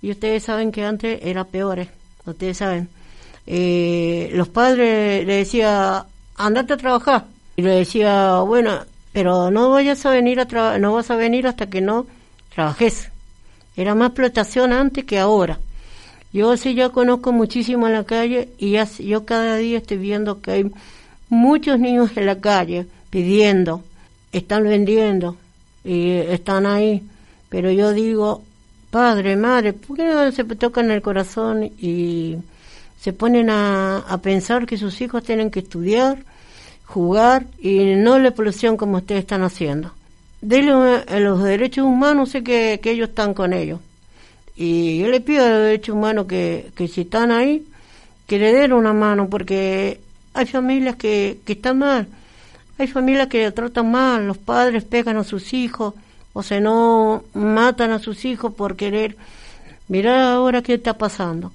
y 0.02 0.12
ustedes 0.12 0.44
saben 0.44 0.72
que 0.72 0.84
antes 0.86 1.20
era 1.24 1.44
peor, 1.46 1.80
¿eh? 1.80 1.90
ustedes 2.26 2.58
saben. 2.58 2.90
eh, 3.48 4.30
los 4.34 4.48
padres 4.50 5.26
le 5.26 5.34
decía, 5.38 6.06
andate 6.36 6.74
a 6.74 6.78
trabajar. 6.78 7.26
Y 7.56 7.62
le 7.62 7.72
decía, 7.72 8.40
bueno, 8.42 8.80
pero 9.12 9.52
no 9.52 9.70
vayas 9.72 10.06
a 10.06 10.12
venir 10.12 10.40
a 10.40 10.46
trabajar, 10.48 10.80
no 10.80 10.94
vas 10.94 11.10
a 11.12 11.16
venir 11.16 11.48
hasta 11.48 11.68
que 11.70 11.82
no 11.82 12.06
trabajes. 12.54 13.10
Era 13.76 13.96
más 13.96 14.10
explotación 14.10 14.72
antes 14.72 15.04
que 15.06 15.20
ahora. 15.20 15.60
Yo 16.32 16.56
sí 16.58 16.76
ya 16.76 16.90
conozco 16.90 17.32
muchísimo 17.32 17.88
en 17.88 17.94
la 17.94 18.04
calle 18.04 18.50
y 18.60 18.72
ya, 18.72 18.88
yo 19.00 19.26
cada 19.26 19.58
día 19.58 19.80
estoy 19.80 19.98
viendo 19.98 20.42
que 20.42 20.52
hay 20.52 20.72
muchos 21.30 21.80
niños 21.80 22.12
en 22.16 22.28
la 22.28 22.40
calle 22.40 22.86
pidiendo, 23.10 23.84
están 24.32 24.64
vendiendo 24.64 25.38
y 25.84 26.12
están 26.12 26.66
ahí. 26.68 27.02
Pero 27.50 27.72
yo 27.72 27.94
digo, 27.94 28.44
padre, 28.92 29.36
madre, 29.36 29.74
¿por 29.74 29.98
qué 29.98 30.06
no 30.06 30.32
se 30.32 30.44
tocan 30.44 30.92
el 30.92 31.02
corazón 31.02 31.64
y 31.64 32.38
se 33.00 33.14
ponen 33.14 33.50
a, 33.50 34.00
a 34.00 34.18
pensar 34.22 34.66
que 34.66 34.78
sus 34.78 35.00
hijos 35.02 35.24
tienen 35.24 35.52
que 35.52 35.60
estudiar, 35.60 36.24
jugar 36.86 37.46
y 37.60 37.96
no 37.96 38.20
la 38.20 38.30
explosión 38.30 38.78
como 38.78 38.98
ustedes 38.98 39.22
están 39.22 39.44
haciendo? 39.44 39.92
Denle 40.42 41.04
a 41.08 41.20
los 41.20 41.44
derechos 41.44 41.86
humanos, 41.86 42.30
sé 42.30 42.44
que, 42.44 42.80
que 42.82 42.92
ellos 42.92 43.10
están 43.10 43.34
con 43.34 43.54
ellos 43.54 43.80
y 44.62 44.98
yo 44.98 45.08
le 45.08 45.22
pido 45.22 45.46
a 45.46 45.50
los 45.50 45.62
derechos 45.64 45.96
humanos 45.96 46.26
que, 46.26 46.72
que 46.76 46.90
si 46.90 47.02
están 47.02 47.32
ahí, 47.32 47.66
que 48.28 48.38
le 48.38 48.52
den 48.52 48.74
una 48.74 48.92
mano, 48.92 49.30
porque 49.30 50.02
hay 50.34 50.46
familias 50.48 50.98
que, 50.98 51.40
que 51.46 51.54
están 51.54 51.80
mal, 51.80 52.10
hay 52.78 52.88
familias 52.88 53.30
que 53.30 53.50
tratan 53.54 53.90
mal, 53.90 54.28
los 54.28 54.38
padres 54.38 54.84
pegan 54.84 55.16
a 55.16 55.24
sus 55.24 55.54
hijos, 55.54 55.94
o 56.34 56.44
se 56.44 56.62
no 56.62 57.24
matan 57.34 57.92
a 57.92 58.00
sus 58.00 58.26
hijos 58.26 58.54
por 58.54 58.76
querer. 58.76 59.18
Mirá 59.88 60.34
ahora 60.34 60.62
qué 60.62 60.76
está 60.76 60.98
pasando. 60.98 61.52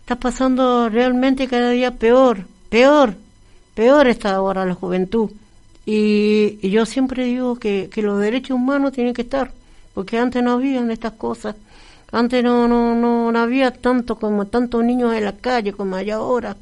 Está 0.00 0.16
pasando 0.16 0.88
realmente 0.88 1.48
cada 1.48 1.70
día 1.70 1.92
peor, 1.92 2.46
peor, 2.68 3.14
peor 3.74 4.06
está 4.08 4.34
ahora 4.34 4.64
la 4.64 4.74
juventud. 4.74 5.30
Y, 5.84 6.58
y 6.62 6.70
yo 6.70 6.86
siempre 6.86 7.24
digo 7.24 7.56
que, 7.56 7.88
que 7.92 8.02
los 8.02 8.20
derechos 8.20 8.56
humanos 8.56 8.92
tienen 8.92 9.14
que 9.14 9.22
estar, 9.22 9.52
porque 9.94 10.18
antes 10.18 10.42
no 10.42 10.52
habían 10.52 10.90
estas 10.90 11.12
cosas. 11.12 11.56
Antes 12.12 12.44
no, 12.44 12.68
no, 12.68 12.94
no, 12.94 13.38
había 13.38 13.70
tanto 13.70 14.16
como 14.16 14.46
tantos 14.46 14.84
niños 14.84 15.14
en 15.14 15.24
la 15.24 15.32
calle 15.32 15.72
como 15.72 15.96
hay 15.96 16.10
ahora, 16.10 16.56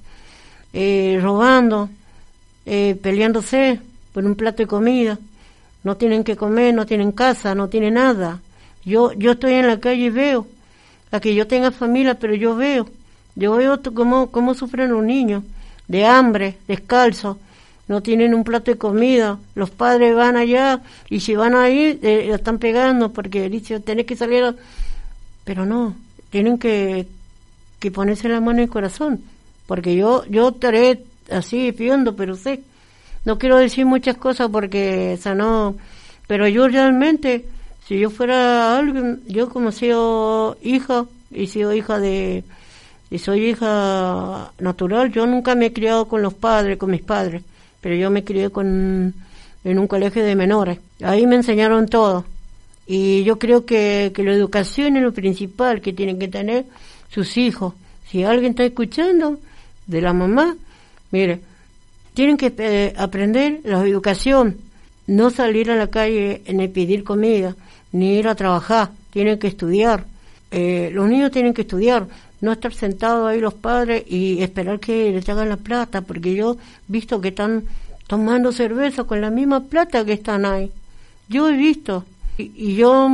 eh, 0.73 1.19
robando, 1.21 1.90
eh, 2.64 2.97
peleándose 3.02 3.81
por 4.12 4.25
un 4.25 4.37
plato 4.37 4.59
de 4.59 4.69
comida. 4.69 5.19
No 5.82 5.96
tienen 5.96 6.25
que 6.25 6.37
comer, 6.37 6.75
no 6.75 6.87
tienen 6.87 7.12
casa, 7.12 7.54
no 7.54 7.68
tienen 7.68 7.94
nada. 7.94 8.40
Yo, 8.84 9.12
yo 9.12 9.32
estoy 9.32 9.54
en 9.54 9.66
la 9.66 9.80
calle 9.80 10.04
y 10.04 10.10
veo, 10.10 10.46
a 11.10 11.20
que 11.20 11.34
yo 11.34 11.46
tenga 11.46 11.70
familia, 11.70 12.18
pero 12.18 12.34
yo 12.34 12.56
veo, 12.56 12.88
yo 13.34 13.54
veo 13.54 13.80
cómo, 13.94 14.30
cómo 14.30 14.54
sufren 14.54 14.90
los 14.90 15.02
niños, 15.02 15.42
de 15.88 16.06
hambre, 16.06 16.56
descalzos, 16.68 17.37
no 17.88 18.02
tienen 18.02 18.34
un 18.34 18.44
plato 18.44 18.70
de 18.70 18.78
comida, 18.78 19.38
los 19.56 19.70
padres 19.70 20.14
van 20.14 20.37
allá 20.37 20.80
y 21.08 21.20
si 21.20 21.34
van 21.34 21.56
ahí, 21.56 21.99
eh, 22.02 22.26
lo 22.28 22.37
están 22.37 22.58
pegando 22.58 23.12
porque 23.12 23.49
dicen, 23.50 23.82
tenés 23.82 24.06
que 24.06 24.14
salir 24.14 24.54
pero 25.44 25.66
no, 25.66 25.96
tienen 26.30 26.58
que, 26.58 27.08
que 27.80 27.90
ponerse 27.90 28.28
la 28.28 28.40
mano 28.40 28.58
en 28.58 28.64
el 28.64 28.70
corazón, 28.70 29.20
porque 29.66 29.96
yo, 29.96 30.25
yo 30.26 30.50
estaré 30.50 31.02
así 31.30 31.72
pidiendo, 31.72 32.14
pero 32.14 32.37
sé, 32.37 32.62
no 33.24 33.38
quiero 33.38 33.56
decir 33.58 33.86
muchas 33.86 34.16
cosas 34.16 34.48
porque, 34.50 35.16
o 35.18 35.22
sea, 35.22 35.34
no, 35.34 35.76
pero 36.26 36.48
yo 36.48 36.68
realmente, 36.68 37.44
si 37.86 37.98
yo 37.98 38.10
fuera 38.10 38.78
alguien, 38.78 39.20
yo 39.26 39.48
como 39.48 39.72
sido 39.72 40.56
hija, 40.62 41.06
y 41.30 41.46
sido 41.46 41.74
hija 41.74 41.98
de, 41.98 42.44
y 43.10 43.18
soy 43.18 43.50
hija 43.50 44.52
natural, 44.58 45.12
yo 45.12 45.26
nunca 45.26 45.54
me 45.54 45.66
he 45.66 45.72
criado 45.72 46.06
con 46.06 46.22
los 46.22 46.34
padres, 46.34 46.78
con 46.78 46.90
mis 46.90 47.02
padres, 47.02 47.42
pero 47.80 47.94
yo 47.94 48.10
me 48.10 48.24
crié 48.24 48.50
con, 48.50 49.14
en 49.64 49.78
un 49.78 49.86
colegio 49.86 50.24
de 50.24 50.36
menores. 50.36 50.78
Ahí 51.02 51.26
me 51.26 51.36
enseñaron 51.36 51.88
todo. 51.88 52.24
Y 52.86 53.22
yo 53.24 53.38
creo 53.38 53.64
que, 53.66 54.12
que 54.14 54.24
la 54.24 54.32
educación 54.32 54.96
es 54.96 55.02
lo 55.02 55.12
principal 55.12 55.80
que 55.80 55.92
tienen 55.92 56.18
que 56.18 56.28
tener 56.28 56.64
sus 57.12 57.37
hijos. 57.37 57.74
Si 58.06 58.24
alguien 58.24 58.50
está 58.50 58.64
escuchando 58.64 59.38
de 59.87 60.00
la 60.00 60.12
mamá, 60.12 60.56
mire, 61.11 61.40
tienen 62.14 62.37
que 62.37 62.53
eh, 62.59 62.94
aprender 62.96 63.61
la 63.64 63.87
educación, 63.87 64.57
no 65.07 65.31
salir 65.31 65.70
a 65.70 65.77
la 65.77 65.88
calle 65.88 66.42
ni 66.53 66.68
pedir 66.68 67.05
comida, 67.05 67.57
ni 67.92 68.18
ir 68.18 68.29
a 68.29 68.35
trabajar, 68.35 68.90
tienen 69.11 69.38
que 69.38 69.49
estudiar. 69.49 70.05
Eh, 70.51 70.90
los 70.92 71.09
niños 71.09 71.31
tienen 71.31 71.55
que 71.55 71.62
estudiar, 71.62 72.07
no 72.40 72.53
estar 72.53 72.73
sentados 72.73 73.29
ahí 73.29 73.40
los 73.40 73.55
padres 73.55 74.05
y 74.09 74.42
esperar 74.42 74.81
que 74.81 75.12
les 75.12 75.29
hagan 75.29 75.49
la 75.49 75.57
plata, 75.57 76.01
porque 76.03 76.35
yo 76.35 76.57
visto 76.88 77.20
que 77.20 77.29
están 77.29 77.64
tomando 78.07 78.51
cerveza 78.51 79.05
con 79.05 79.20
la 79.20 79.31
misma 79.31 79.61
plata 79.64 80.05
que 80.05 80.14
están 80.14 80.44
ahí. 80.44 80.70
Yo 81.29 81.49
he 81.49 81.57
visto, 81.57 82.05
y, 82.38 82.75
yo, 82.75 83.09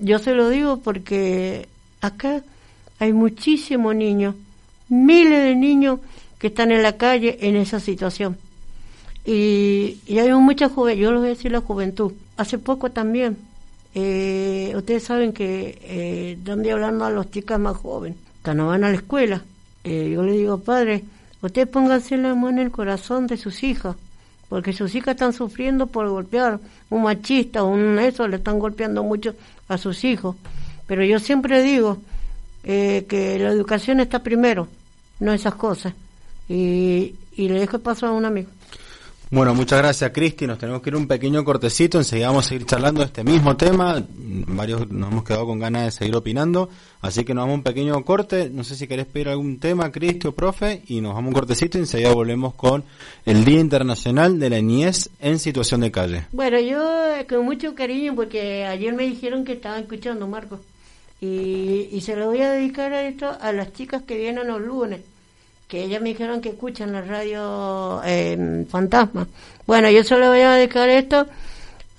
yo 0.00 0.18
se 0.18 0.34
lo 0.34 0.48
digo 0.50 0.78
porque 0.78 1.66
acá 2.00 2.42
hay 2.98 3.12
muchísimos 3.12 3.94
niños, 3.96 4.34
miles 4.88 5.42
de 5.42 5.56
niños 5.56 5.98
están 6.46 6.72
en 6.72 6.82
la 6.82 6.96
calle 6.96 7.38
en 7.40 7.56
esa 7.56 7.80
situación. 7.80 8.36
Y, 9.24 9.98
hay 10.08 10.32
mucha 10.32 10.68
juventud, 10.68 11.00
yo 11.00 11.10
lo 11.10 11.18
voy 11.18 11.28
a 11.28 11.30
decir 11.30 11.52
la 11.52 11.60
juventud. 11.60 12.12
Hace 12.36 12.58
poco 12.58 12.90
también, 12.90 13.36
eh, 13.94 14.72
ustedes 14.76 15.04
saben 15.04 15.32
que 15.32 15.78
eh, 15.82 16.38
hablando 16.70 17.04
a 17.04 17.10
los 17.10 17.30
chicas 17.30 17.58
más 17.58 17.76
jóvenes, 17.76 18.18
que 18.42 18.54
no 18.54 18.68
van 18.68 18.84
a 18.84 18.90
la 18.90 18.96
escuela. 18.96 19.42
Eh, 19.84 20.10
yo 20.14 20.22
le 20.22 20.32
digo, 20.32 20.58
padre, 20.58 21.04
usted 21.42 21.68
pónganse 21.68 22.16
la 22.16 22.34
mano 22.34 22.48
en 22.48 22.58
el 22.58 22.70
corazón 22.70 23.26
de 23.26 23.36
sus 23.36 23.62
hijas 23.62 23.96
porque 24.48 24.72
sus 24.72 24.94
hijas 24.94 25.14
están 25.14 25.32
sufriendo 25.32 25.86
por 25.86 26.08
golpear 26.08 26.60
un 26.90 27.02
machista, 27.02 27.64
un 27.64 27.98
eso, 27.98 28.28
le 28.28 28.36
están 28.36 28.58
golpeando 28.58 29.02
mucho 29.02 29.34
a 29.68 29.78
sus 29.78 30.04
hijos. 30.04 30.36
Pero 30.86 31.04
yo 31.04 31.18
siempre 31.18 31.62
digo 31.62 31.98
eh, 32.62 33.06
que 33.08 33.38
la 33.38 33.48
educación 33.48 34.00
está 34.00 34.22
primero, 34.22 34.68
no 35.18 35.32
esas 35.32 35.54
cosas. 35.54 35.94
Y, 36.48 37.14
y 37.36 37.48
le 37.48 37.60
dejo 37.60 37.76
el 37.76 37.82
paso 37.82 38.06
a 38.06 38.12
un 38.12 38.24
amigo. 38.24 38.48
Bueno, 39.28 39.56
muchas 39.56 39.80
gracias, 39.80 40.12
Cristi. 40.12 40.46
Nos 40.46 40.56
tenemos 40.56 40.80
que 40.80 40.90
ir 40.90 40.94
un 40.94 41.08
pequeño 41.08 41.44
cortecito. 41.44 41.98
Enseguida 41.98 42.28
vamos 42.28 42.46
a 42.46 42.48
seguir 42.50 42.64
charlando 42.64 43.00
de 43.00 43.06
este 43.06 43.24
mismo 43.24 43.56
tema. 43.56 44.00
Varios 44.08 44.88
nos 44.88 45.10
hemos 45.10 45.24
quedado 45.24 45.46
con 45.46 45.58
ganas 45.58 45.86
de 45.86 45.90
seguir 45.90 46.14
opinando. 46.14 46.68
Así 47.00 47.24
que 47.24 47.34
nos 47.34 47.42
vamos 47.42 47.54
a 47.54 47.56
un 47.56 47.62
pequeño 47.64 48.04
corte. 48.04 48.50
No 48.50 48.62
sé 48.62 48.76
si 48.76 48.86
querés 48.86 49.06
pedir 49.06 49.28
algún 49.28 49.58
tema, 49.58 49.90
Cristi 49.90 50.28
o 50.28 50.32
profe. 50.32 50.82
Y 50.86 51.00
nos 51.00 51.12
vamos 51.12 51.30
un 51.30 51.34
cortecito 51.34 51.76
y 51.76 51.80
enseguida 51.80 52.14
volvemos 52.14 52.54
con 52.54 52.84
el 53.24 53.44
Día 53.44 53.58
Internacional 53.58 54.38
de 54.38 54.48
la 54.48 54.60
Niñez 54.60 55.10
en 55.18 55.40
Situación 55.40 55.80
de 55.80 55.90
Calle. 55.90 56.26
Bueno, 56.30 56.60
yo 56.60 57.12
eh, 57.12 57.26
con 57.26 57.44
mucho 57.44 57.74
cariño, 57.74 58.14
porque 58.14 58.64
ayer 58.64 58.94
me 58.94 59.02
dijeron 59.02 59.44
que 59.44 59.54
estaban 59.54 59.80
escuchando, 59.80 60.28
Marco. 60.28 60.60
Y, 61.20 61.88
y 61.90 62.00
se 62.02 62.14
lo 62.14 62.26
voy 62.26 62.42
a 62.42 62.52
dedicar 62.52 62.92
a 62.92 63.08
esto 63.08 63.36
a 63.40 63.50
las 63.52 63.72
chicas 63.72 64.02
que 64.02 64.16
vienen 64.16 64.46
los 64.46 64.60
lunes 64.60 65.00
que 65.68 65.82
ellas 65.82 66.00
me 66.00 66.10
dijeron 66.10 66.40
que 66.40 66.50
escuchan 66.50 66.92
la 66.92 67.02
radio 67.02 68.00
eh, 68.04 68.64
Fantasma. 68.68 69.26
Bueno, 69.66 69.90
yo 69.90 70.04
solo 70.04 70.28
voy 70.28 70.40
a 70.40 70.52
dedicar 70.52 70.88
esto 70.88 71.26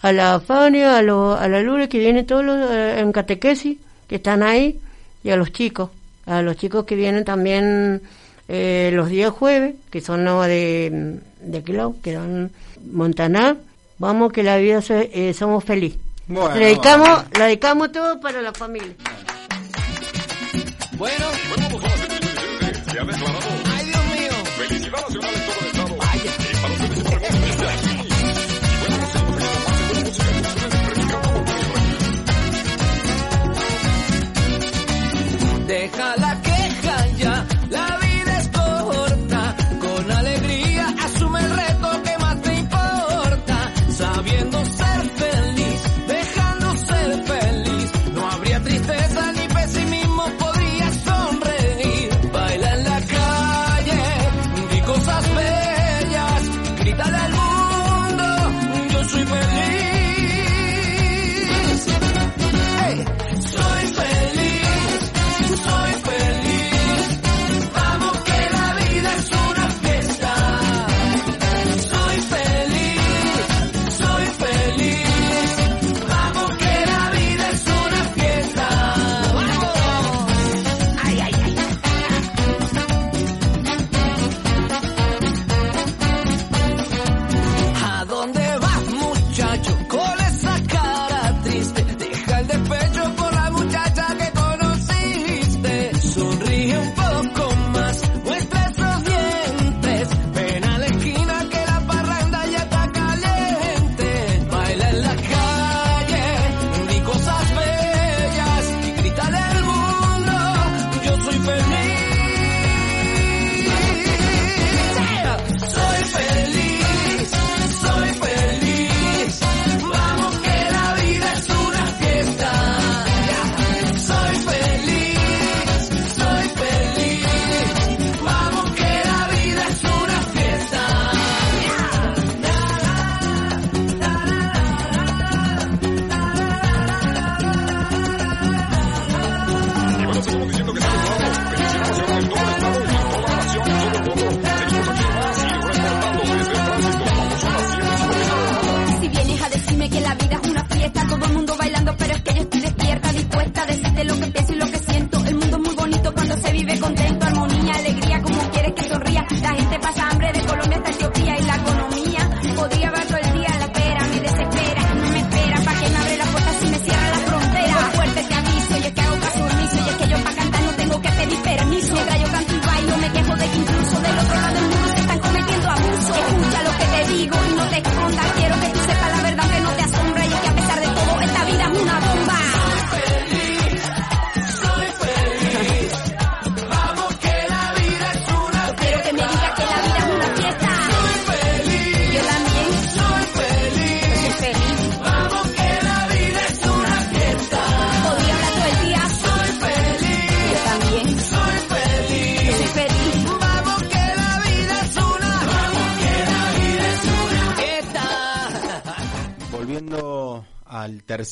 a 0.02 0.12
la 0.12 0.40
Fania, 0.40 0.98
a, 0.98 1.02
lo, 1.02 1.36
a 1.36 1.48
la 1.48 1.62
Lure 1.62 1.90
que 1.90 2.00
vienen 2.00 2.26
todos 2.26 2.46
los, 2.46 2.72
eh, 2.72 3.00
en 3.00 3.12
catequesis, 3.12 3.78
que 4.08 4.16
están 4.16 4.44
ahí, 4.44 4.80
y 5.24 5.32
a 5.32 5.36
los 5.36 5.52
chicos, 5.52 5.90
a 6.26 6.42
los 6.42 6.56
chicos 6.56 6.86
que 6.86 6.96
vienen 6.96 7.26
también 7.26 8.02
eh, 8.48 8.92
los 8.94 9.10
días 9.10 9.32
jueves, 9.32 9.76
que 9.90 10.00
son 10.00 10.24
no, 10.24 10.42
de, 10.44 11.20
de 11.42 11.64
Quilao, 11.64 11.96
que 12.02 12.14
dan 12.14 12.52
Montaná. 12.92 13.58
Vamos 13.98 14.32
que 14.32 14.44
la 14.44 14.58
vida 14.58 14.80
eh, 14.90 15.34
somos 15.34 15.64
felices. 15.64 16.00
Bueno, 16.28 16.56
le 16.56 16.66
dedicamos, 16.68 17.24
la 17.38 17.46
dedicamos 17.46 17.92
todo 17.92 18.20
para 18.20 18.42
la 18.42 18.54
familia. 18.54 18.94
Bueno, 20.98 21.26
Ay, 23.00 23.86
Dios 23.86 24.06
mío. 24.06 24.32
Felicidad 24.58 25.02
nacional 25.02 25.34
en 25.36 25.46
todo 25.46 25.60
el 25.60 25.68
estado. 25.68 25.98
Ay, 26.02 26.20
y 26.20 26.56
para 26.56 26.74
ustedes 26.74 27.08
siempre 27.08 27.30
desde 27.30 27.68
aquí. 27.70 28.08
Deja 35.68 36.16
la 36.18 36.27
queja 36.27 36.27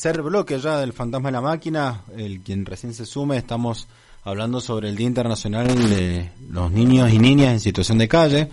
tercer 0.06 0.22
bloque 0.22 0.60
ya 0.60 0.78
del 0.78 0.94
Fantasma 0.94 1.30
de 1.30 1.32
la 1.32 1.42
Máquina, 1.42 2.04
el 2.16 2.42
quien 2.42 2.64
recién 2.64 2.94
se 2.94 3.08
sume, 3.08 3.38
estamos 3.38 3.88
hablando 4.24 4.62
sobre 4.62 4.90
el 4.90 4.96
Día 4.96 5.08
Internacional 5.08 5.66
de 5.68 6.30
los 6.48 6.70
Niños 6.70 7.12
y 7.12 7.18
Niñas 7.18 7.54
en 7.54 7.60
Situación 7.60 7.98
de 7.98 8.08
Calle. 8.08 8.48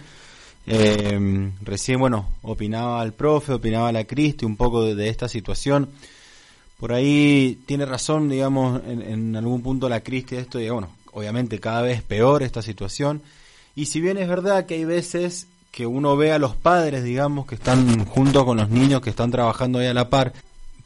Eh, 0.66 1.50
recién, 1.60 2.00
bueno, 2.00 2.26
opinaba 2.40 3.02
el 3.02 3.12
profe, 3.12 3.52
opinaba 3.52 3.92
la 3.92 4.04
Cristi 4.04 4.46
un 4.46 4.56
poco 4.56 4.94
de, 4.94 5.08
esta 5.10 5.28
situación. 5.28 5.90
Por 6.80 6.94
ahí 6.94 7.60
tiene 7.66 7.84
razón, 7.84 8.30
digamos, 8.30 8.80
en, 8.86 9.36
algún 9.36 9.62
punto 9.62 9.90
la 9.90 10.00
Cristi 10.00 10.36
esto, 10.36 10.58
y 10.58 10.70
bueno, 10.70 10.88
obviamente 11.12 11.60
cada 11.60 11.82
vez 11.82 12.00
peor 12.00 12.42
esta 12.42 12.62
situación. 12.62 13.20
Y 13.74 13.84
si 13.86 14.00
bien 14.00 14.16
es 14.16 14.26
verdad 14.26 14.64
que 14.64 14.72
hay 14.72 14.86
veces 14.86 15.48
que 15.70 15.84
uno 15.86 16.16
ve 16.16 16.32
a 16.32 16.38
los 16.38 16.56
padres, 16.56 17.04
digamos, 17.04 17.44
que 17.44 17.56
están 17.56 18.06
junto 18.06 18.46
con 18.46 18.56
los 18.56 18.70
niños 18.70 19.02
que 19.02 19.10
están 19.10 19.30
trabajando 19.30 19.80
ahí 19.80 19.88
a 19.88 19.92
la 19.92 20.08
par, 20.08 20.32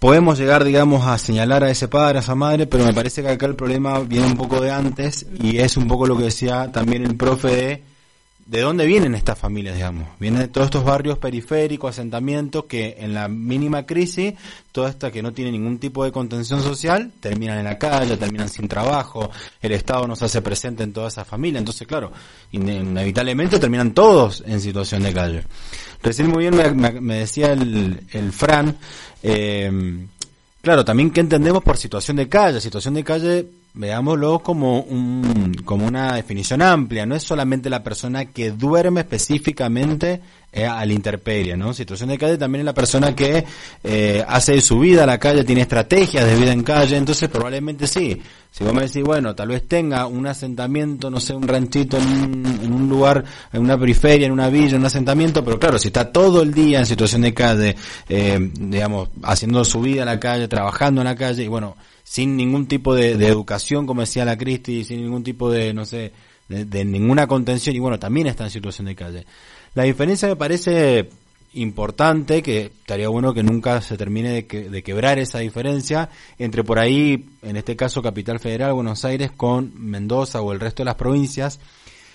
podemos 0.07 0.39
llegar, 0.39 0.63
digamos, 0.63 1.05
a 1.05 1.19
señalar 1.19 1.65
a 1.65 1.71
ese 1.73 1.89
padre, 1.89 2.19
a 2.19 2.21
esa 2.21 2.37
madre, 2.37 2.69
pero 2.69 2.85
me 2.85 2.95
parece 2.95 3.23
que 3.23 3.29
acá 3.29 3.47
el 3.47 3.57
problema 3.57 3.99
viene 3.99 4.27
un 4.27 4.37
poco 4.37 4.61
de 4.61 4.71
antes 4.71 5.27
y 5.43 5.59
es 5.59 5.77
un 5.77 5.89
poco 5.89 6.07
lo 6.07 6.17
que 6.17 6.23
decía 6.23 6.71
también 6.71 7.03
el 7.03 7.17
profe 7.17 7.49
de 7.49 7.83
de 8.47 8.61
dónde 8.61 8.87
vienen 8.87 9.17
estas 9.17 9.37
familias, 9.37 9.75
digamos. 9.75 10.07
Vienen 10.21 10.41
de 10.41 10.49
todos 10.49 10.67
estos 10.67 10.85
barrios 10.85 11.19
periféricos, 11.19 11.91
asentamientos 11.91 12.67
que 12.67 12.97
en 12.99 13.13
la 13.13 13.27
mínima 13.27 13.85
crisis, 13.85 14.35
toda 14.71 14.89
esta 14.89 15.11
que 15.11 15.21
no 15.21 15.33
tiene 15.33 15.51
ningún 15.51 15.79
tipo 15.79 16.05
de 16.05 16.13
contención 16.13 16.63
social, 16.63 17.13
terminan 17.19 17.59
en 17.59 17.65
la 17.65 17.77
calle, 17.77 18.17
terminan 18.17 18.49
sin 18.49 18.69
trabajo, 18.69 19.31
el 19.61 19.73
Estado 19.73 20.07
no 20.07 20.15
se 20.15 20.27
hace 20.27 20.43
presente 20.43 20.85
en 20.85 20.93
toda 20.93 21.09
esa 21.09 21.25
familia, 21.25 21.59
entonces 21.59 21.89
claro, 21.89 22.13
inevitablemente 22.53 23.59
terminan 23.59 23.93
todos 23.93 24.45
en 24.47 24.61
situación 24.61 25.03
de 25.03 25.13
calle. 25.13 25.43
Recién 26.01 26.31
muy 26.31 26.49
bien 26.49 26.77
me, 26.77 27.19
decía 27.19 27.53
el, 27.53 28.01
el 28.13 28.31
Fran, 28.31 28.77
eh, 29.25 30.07
claro, 30.63 30.85
también 30.85 31.11
que 31.11 31.21
entendemos 31.21 31.65
por 31.65 31.77
situación 31.77 32.17
de 32.19 32.29
calle, 32.29 32.61
situación 32.61 32.95
de 32.95 33.03
calle 33.03 33.49
veámoslo 33.77 34.41
como 34.41 34.81
un 34.81 35.55
como 35.65 35.87
una 35.87 36.15
definición 36.15 36.63
amplia, 36.63 37.07
no 37.07 37.15
es 37.15 37.23
solamente 37.23 37.71
la 37.71 37.83
persona 37.83 38.25
que 38.25 38.51
duerme 38.51 39.01
específicamente 39.01 40.21
eh, 40.53 40.65
a 40.65 40.85
la 40.87 40.93
intemperie, 40.93 41.57
¿no? 41.57 41.75
Situación 41.75 42.09
de 42.09 42.17
calle 42.17 42.39
también 42.39 42.61
es 42.61 42.67
la 42.67 42.75
persona 42.75 43.15
que 43.15 43.45
eh, 43.85 44.25
hace 44.27 44.59
su 44.63 44.79
vida 44.79 45.03
a 45.03 45.07
la 45.07 45.19
calle, 45.19 45.45
tiene 45.45 45.61
estrategias 45.61 46.25
de 46.25 46.35
vida 46.37 46.53
en 46.53 46.63
calle, 46.63 46.97
entonces 46.97 47.29
probablemente 47.29 47.87
sí. 47.87 48.21
Si 48.51 48.65
vos 48.65 48.73
me 48.73 48.83
decís, 48.83 49.03
bueno, 49.03 49.35
tal 49.35 49.49
vez 49.49 49.69
tenga 49.69 50.07
un 50.07 50.27
asentamiento, 50.27 51.11
no 51.11 51.21
sé, 51.21 51.35
un 51.35 51.47
ranchito 51.47 51.99
en 51.99 52.07
un, 52.07 52.61
en 52.63 52.73
un 52.73 52.89
lugar, 52.89 53.23
en 53.53 53.61
una 53.61 53.79
periferia, 53.79 54.27
en 54.27 54.33
una 54.33 54.49
villa, 54.49 54.71
en 54.71 54.81
un 54.81 54.87
asentamiento, 54.87 55.45
pero 55.45 55.59
claro, 55.59 55.79
si 55.79 55.89
está 55.89 56.11
todo 56.11 56.41
el 56.41 56.55
día 56.55 56.79
en 56.79 56.87
situación 56.87 57.21
de 57.21 57.35
calle, 57.35 57.77
eh, 58.09 58.51
digamos, 58.55 59.11
haciendo 59.25 59.63
su 59.63 59.83
vida 59.83 60.03
en 60.03 60.07
la 60.07 60.19
calle, 60.19 60.49
trabajando 60.49 61.03
en 61.03 61.07
la 61.07 61.17
calle, 61.17 61.45
y 61.45 61.49
bueno, 61.49 61.77
sin 62.09 62.37
ningún 62.37 62.67
tipo 62.69 62.95
de, 62.95 63.17
de 63.17 63.27
educación, 63.27 63.85
como 63.85 64.03
decía 64.03 64.25
la 64.25 64.39
Cristi, 64.39 64.85
sin 64.85 65.03
ningún 65.03 65.25
tipo 65.25 65.51
de, 65.51 65.75
no 65.75 65.85
sé, 65.85 66.13
de, 66.49 66.85
ninguna 66.85 67.27
contención, 67.27 67.75
y 67.75 67.81
bueno, 67.81 67.99
también 67.99 68.29
está 68.29 68.45
en 68.45 68.51
situación 68.51 68.87
de 68.87 68.95
calle. 68.95 69.27
La 69.75 69.83
diferencia 69.83 70.29
me 70.29 70.37
parece 70.37 71.11
importante, 71.55 72.43
que 72.43 72.67
estaría 72.67 73.09
bueno 73.09 73.35
que 73.35 73.43
nunca 73.43 73.81
se 73.81 73.97
termine 73.97 74.31
de, 74.31 74.47
que- 74.47 74.71
de 74.71 74.83
quebrar 74.85 75.19
esa 75.19 75.41
diferencia 75.41 76.09
entre 76.39 76.63
por 76.63 76.79
ahí, 76.79 77.29
en 77.43 77.57
este 77.57 77.75
caso 77.75 78.03
Capital 78.03 78.39
Federal, 78.39 78.73
Buenos 78.75 79.05
Aires, 79.05 79.33
con 79.37 79.73
Mendoza 79.75 80.41
o 80.43 80.53
el 80.53 80.61
resto 80.61 80.83
de 80.83 80.87
las 80.87 80.95
provincias, 80.95 81.59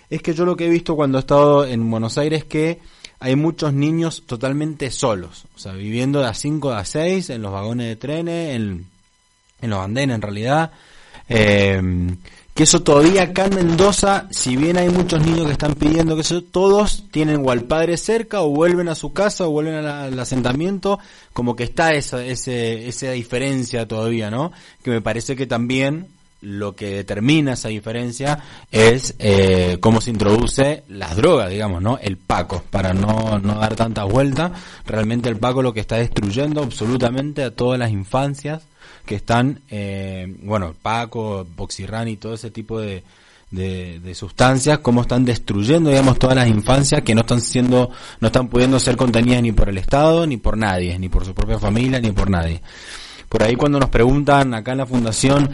es 0.10 0.22
que 0.22 0.34
yo 0.34 0.46
lo 0.46 0.56
que 0.56 0.68
he 0.68 0.70
visto 0.70 0.96
cuando 0.96 1.18
he 1.18 1.22
estado 1.22 1.66
en 1.66 1.92
Buenos 1.92 2.18
Aires 2.18 2.46
que 2.46 2.80
hay 3.20 3.36
muchos 3.36 3.74
niños 3.74 4.24
totalmente 4.26 4.90
solos, 4.90 5.46
o 5.54 5.60
sea, 5.60 5.74
viviendo 5.74 6.22
de 6.22 6.28
a 6.28 6.34
5 6.34 6.72
a 6.72 6.86
6 6.86 7.30
en 7.30 7.42
los 7.42 7.52
vagones 7.52 7.88
de 7.88 7.96
trenes, 7.98 8.56
en, 8.56 8.86
en 9.62 9.70
los 9.70 9.80
andenes 9.80 10.16
en 10.16 10.22
realidad. 10.22 10.72
Eh, 11.30 11.82
que 12.54 12.64
eso 12.64 12.82
todavía 12.82 13.24
acá 13.24 13.46
en 13.46 13.56
Mendoza, 13.56 14.28
si 14.30 14.58
bien 14.58 14.78
hay 14.78 14.90
muchos 14.90 15.26
niños 15.26 15.46
que 15.46 15.54
están 15.54 15.74
pidiendo 15.74 16.16
que 16.16 16.22
eso, 16.22 16.44
todos 16.44 17.06
tienen 17.10 17.44
o 17.46 17.52
al 17.52 17.64
padre 17.64 17.96
cerca 17.96 18.42
o 18.42 18.50
vuelven 18.50 18.90
a 18.90 18.96
su 18.96 19.14
casa 19.14 19.48
o 19.48 19.52
vuelven 19.52 19.86
al 19.86 20.20
asentamiento, 20.20 21.00
como 21.32 21.56
que 21.56 21.64
está 21.64 21.94
esa, 21.94 22.24
ese, 22.24 22.90
esa 22.90 23.12
diferencia 23.12 23.88
todavía, 23.88 24.30
¿no? 24.30 24.52
Que 24.84 24.92
me 24.92 25.02
parece 25.02 25.38
que 25.38 25.48
también 25.48 26.08
lo 26.42 26.76
que 26.76 26.90
determina 26.90 27.54
esa 27.54 27.70
diferencia 27.70 28.40
es 28.72 29.16
eh, 29.20 29.78
cómo 29.80 30.02
se 30.02 30.10
introduce 30.10 30.84
las 30.90 31.16
drogas, 31.16 31.52
digamos, 31.52 31.82
¿no? 31.82 32.00
El 32.00 32.18
Paco, 32.18 32.64
para 32.70 32.94
no, 32.94 33.40
no 33.40 33.60
dar 33.60 33.76
tanta 33.76 34.04
vuelta. 34.04 34.52
Realmente 34.86 35.30
el 35.30 35.38
Paco 35.38 35.62
lo 35.62 35.72
que 35.72 35.80
está 35.80 35.98
destruyendo 35.98 36.64
absolutamente 36.64 37.44
a 37.44 37.52
todas 37.52 37.80
las 37.80 37.92
infancias 37.92 38.64
que 39.06 39.16
están, 39.16 39.62
eh, 39.70 40.36
bueno, 40.44 40.76
Paco, 40.82 41.46
Boxirran 41.56 42.08
y 42.08 42.18
todo 42.18 42.34
ese 42.34 42.52
tipo 42.52 42.80
de, 42.80 43.04
de, 43.52 44.16
sustancias, 44.16 44.80
cómo 44.80 45.02
están 45.02 45.26
destruyendo, 45.26 45.90
digamos, 45.90 46.18
todas 46.18 46.36
las 46.36 46.48
infancias 46.48 47.02
que 47.02 47.14
no 47.14 47.22
están 47.22 47.42
siendo, 47.42 47.92
no 48.20 48.28
están 48.28 48.48
pudiendo 48.48 48.80
ser 48.80 48.96
contenidas 48.96 49.42
ni 49.42 49.52
por 49.52 49.70
el 49.70 49.78
Estado, 49.78 50.26
ni 50.26 50.38
por 50.38 50.58
nadie, 50.58 50.98
ni 50.98 51.10
por 51.10 51.26
su 51.26 51.34
propia 51.34 51.60
familia, 51.60 52.00
ni 52.00 52.12
por 52.12 52.30
nadie. 52.30 52.62
Por 53.28 53.44
ahí 53.44 53.56
cuando 53.56 53.80
nos 53.80 53.90
preguntan 53.90 54.54
acá 54.54 54.74
en 54.74 54.80
la 54.80 54.86
fundación 54.86 55.50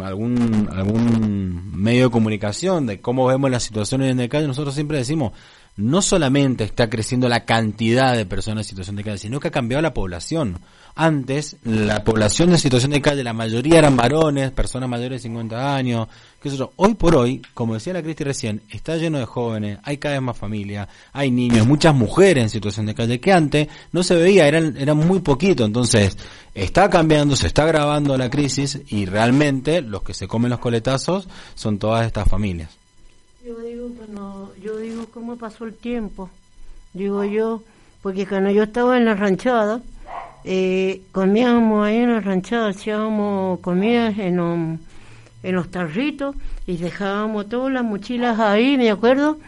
algún 0.00 0.68
algún 0.70 1.72
medio 1.74 2.04
de 2.04 2.10
comunicación 2.10 2.86
de 2.86 3.00
cómo 3.00 3.26
vemos 3.26 3.50
las 3.50 3.62
situaciones 3.62 4.12
en 4.12 4.20
el 4.20 4.28
calle, 4.28 4.46
nosotros 4.46 4.74
siempre 4.74 4.98
decimos, 4.98 5.32
no 5.76 6.02
solamente 6.02 6.64
está 6.64 6.90
creciendo 6.90 7.28
la 7.28 7.44
cantidad 7.44 8.16
de 8.16 8.26
personas 8.26 8.66
en 8.66 8.70
situación 8.70 8.96
de 8.96 9.04
calle, 9.04 9.18
sino 9.18 9.40
que 9.40 9.48
ha 9.48 9.52
cambiado 9.52 9.80
la 9.80 9.94
población. 9.94 10.58
Antes, 11.00 11.54
la 11.62 12.02
población 12.02 12.50
en 12.50 12.58
situación 12.58 12.90
de 12.90 13.00
calle, 13.00 13.22
la 13.22 13.32
mayoría 13.32 13.78
eran 13.78 13.94
varones, 13.94 14.50
personas 14.50 14.88
mayores 14.88 15.22
de 15.22 15.28
50 15.28 15.76
años, 15.76 16.08
qué 16.42 16.50
sé. 16.50 16.56
Hoy 16.74 16.94
por 16.94 17.14
hoy, 17.14 17.40
como 17.54 17.74
decía 17.74 17.92
la 17.92 18.02
Cristi 18.02 18.24
recién, 18.24 18.62
está 18.68 18.96
lleno 18.96 19.20
de 19.20 19.24
jóvenes, 19.24 19.78
hay 19.84 19.98
cada 19.98 20.16
vez 20.16 20.22
más 20.22 20.36
familia, 20.36 20.88
hay 21.12 21.30
niños, 21.30 21.68
muchas 21.68 21.94
mujeres 21.94 22.42
en 22.42 22.50
situación 22.50 22.86
de 22.86 22.96
calle 22.96 23.20
que 23.20 23.32
antes 23.32 23.68
no 23.92 24.02
se 24.02 24.16
veía, 24.16 24.48
eran, 24.48 24.76
eran 24.76 24.96
muy 24.96 25.20
poquito. 25.20 25.64
Entonces, 25.64 26.18
está 26.52 26.90
cambiando, 26.90 27.36
se 27.36 27.46
está 27.46 27.62
agravando 27.62 28.18
la 28.18 28.28
crisis 28.28 28.80
y 28.88 29.06
realmente 29.06 29.82
los 29.82 30.02
que 30.02 30.14
se 30.14 30.26
comen 30.26 30.50
los 30.50 30.58
coletazos 30.58 31.28
son 31.54 31.78
todas 31.78 32.06
estas 32.06 32.26
familias. 32.26 32.70
Yo 33.46 33.56
digo, 33.60 33.88
cuando, 33.96 34.52
yo 34.60 34.76
digo 34.78 35.06
cómo 35.14 35.36
pasó 35.36 35.64
el 35.64 35.74
tiempo, 35.74 36.28
digo 36.92 37.22
yo, 37.22 37.62
porque 38.02 38.26
cuando 38.26 38.50
yo 38.50 38.64
estaba 38.64 38.96
en 38.96 39.04
la 39.04 39.14
ranchada, 39.14 39.80
eh, 40.44 41.02
comíamos 41.12 41.86
ahí 41.86 41.96
en 41.98 42.12
la 42.14 42.20
ranchada, 42.20 42.68
hacíamos 42.68 43.60
comidas 43.60 44.18
en, 44.18 44.36
los- 44.36 45.70
tarritos 45.70 46.34
y 46.66 46.76
dejábamos 46.76 47.48
todas 47.48 47.72
las 47.72 47.84
mochilas 47.84 48.38
ahí, 48.38 48.76
me 48.76 48.90
acuerdo, 48.90 49.38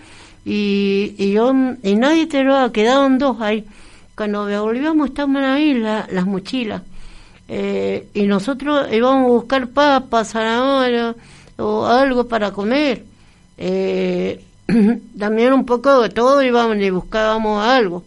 y, 0.44 1.14
y 1.18 1.32
yo, 1.32 1.52
y 1.82 1.94
nadie 1.96 2.26
te 2.26 2.42
lo 2.44 2.54
daba, 2.54 2.72
quedaban 2.72 3.18
dos 3.18 3.40
ahí. 3.40 3.64
Cuando 4.16 4.46
volvíamos 4.62 5.08
estaban 5.08 5.36
ahí 5.36 5.74
la- 5.74 6.06
las 6.10 6.26
mochilas. 6.26 6.82
Eh, 7.48 8.06
y 8.14 8.22
nosotros 8.26 8.86
íbamos 8.92 9.24
a 9.24 9.28
buscar 9.28 9.66
papas, 9.68 10.28
zanahoria 10.32 11.14
o 11.58 11.84
algo 11.86 12.28
para 12.28 12.52
comer. 12.52 13.04
Eh, 13.58 14.40
también 15.18 15.52
un 15.52 15.66
poco 15.66 16.00
de 16.02 16.08
todo 16.10 16.42
íbamos 16.42 16.76
y 16.76 16.90
buscábamos 16.90 17.64
algo. 17.66 18.04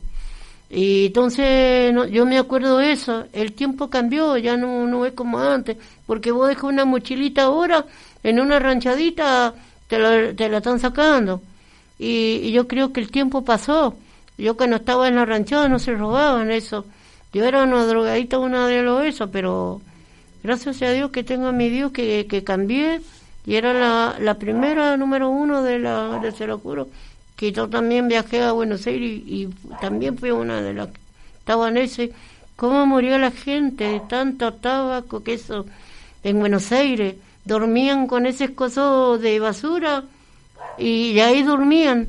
Y 0.75 1.07
entonces 1.07 1.93
no- 1.93 2.05
yo 2.07 2.25
me 2.25 2.37
acuerdo 2.39 2.81
eso, 2.81 3.25
el 3.33 3.53
tiempo 3.53 3.89
cambió, 3.89 4.37
ya 4.37 4.57
no, 4.57 5.05
es 5.05 5.13
como 5.13 5.37
antes, 5.39 5.77
porque 6.07 6.31
vos 6.31 6.47
dejas 6.47 6.63
una 6.63 6.83
mochilita 6.85 7.43
ahora 7.43 7.85
en 8.23 8.39
una 8.39 8.57
ranchadita, 8.59 9.53
te 9.87 9.99
la, 9.99 10.33
te 10.33 10.49
la 10.49 10.57
están 10.57 10.79
sacando. 10.79 11.41
Y, 11.99 12.39
y 12.43 12.51
yo 12.51 12.67
creo 12.67 12.91
que 12.91 13.01
el 13.01 13.11
tiempo 13.11 13.43
pasó. 13.45 13.95
Yo 14.37 14.57
cuando 14.57 14.77
estaba 14.77 15.07
en 15.07 15.15
la 15.15 15.25
ranchada 15.25 15.69
no 15.69 15.77
se 15.77 15.93
robaban 15.93 16.49
eso. 16.51 16.85
Yo 17.33 17.43
era 17.45 17.63
una 17.63 17.85
drogadita, 17.85 18.39
una 18.39 18.67
de 18.67 18.81
los 18.81 19.03
eso, 19.05 19.29
pero 19.29 19.79
gracias 20.43 20.81
a 20.81 20.91
Dios 20.91 21.11
que 21.11 21.23
tengo 21.23 21.47
a 21.47 21.51
mi 21.51 21.69
Dios 21.69 21.91
que, 21.91 22.25
que 22.27 22.43
cambié 22.43 23.01
y 23.45 23.55
era 23.55 23.73
la, 23.73 24.15
la 24.19 24.35
primera 24.39 24.97
número 24.97 25.29
uno 25.29 25.61
de 25.63 25.79
la 25.79 26.19
de 26.19 26.31
juro 26.57 26.87
que 27.35 27.51
yo 27.51 27.67
también 27.67 28.07
viajé 28.07 28.41
a 28.41 28.51
Buenos 28.51 28.85
Aires 28.87 29.21
y, 29.25 29.49
también 29.79 30.17
fui 30.17 30.31
una 30.31 30.61
de 30.61 30.73
las 30.73 30.87
que 30.89 30.99
estaba 31.39 31.69
ese 31.71 32.11
cómo 32.55 32.85
murió 32.85 33.17
la 33.17 33.31
gente 33.31 33.83
de 33.85 33.99
tanto 33.99 34.53
tabaco 34.53 35.23
que 35.23 35.33
eso 35.33 35.65
en 36.23 36.39
Buenos 36.39 36.71
Aires 36.71 37.15
dormían 37.45 38.07
con 38.07 38.25
ese 38.25 38.53
coso 38.53 39.17
de 39.17 39.39
basura 39.39 40.03
y 40.77 41.19
ahí 41.19 41.43
dormían. 41.43 42.07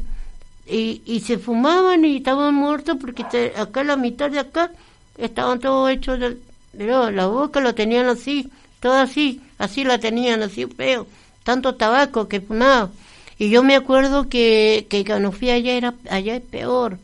Y, 0.66 1.20
se 1.20 1.37
fumaban 1.37 2.04
y 2.06 2.16
estaban 2.16 2.54
muertos 2.54 2.96
porque 2.98 3.24
te- 3.24 3.52
acá 3.56 3.84
la 3.84 3.96
mitad 3.96 4.30
de 4.30 4.38
acá 4.38 4.70
estaban 5.18 5.60
todos 5.60 5.90
hechos 5.90 6.18
de, 6.18 6.38
de- 6.72 7.12
la 7.12 7.26
boca 7.26 7.60
lo 7.60 7.74
tenían 7.74 8.06
así, 8.06 8.50
todo 8.80 8.94
así, 8.94 9.42
así 9.58 9.84
la 9.84 9.98
tenían 9.98 10.42
así 10.42 10.64
feo, 10.66 11.06
tanto 11.42 11.74
tabaco 11.74 12.28
que 12.28 12.40
fumaba. 12.40 12.90
Y 13.38 13.51
yo 13.51 13.62
me 13.62 13.75
acuerdo 13.77 14.29
que, 14.29 14.87
que 14.88 15.05
cuando 15.05 15.33
fui 15.33 15.51
allá 15.51 15.73
era 15.73 15.94
allá 16.09 16.37
es 16.37 16.42
peor. 16.42 16.99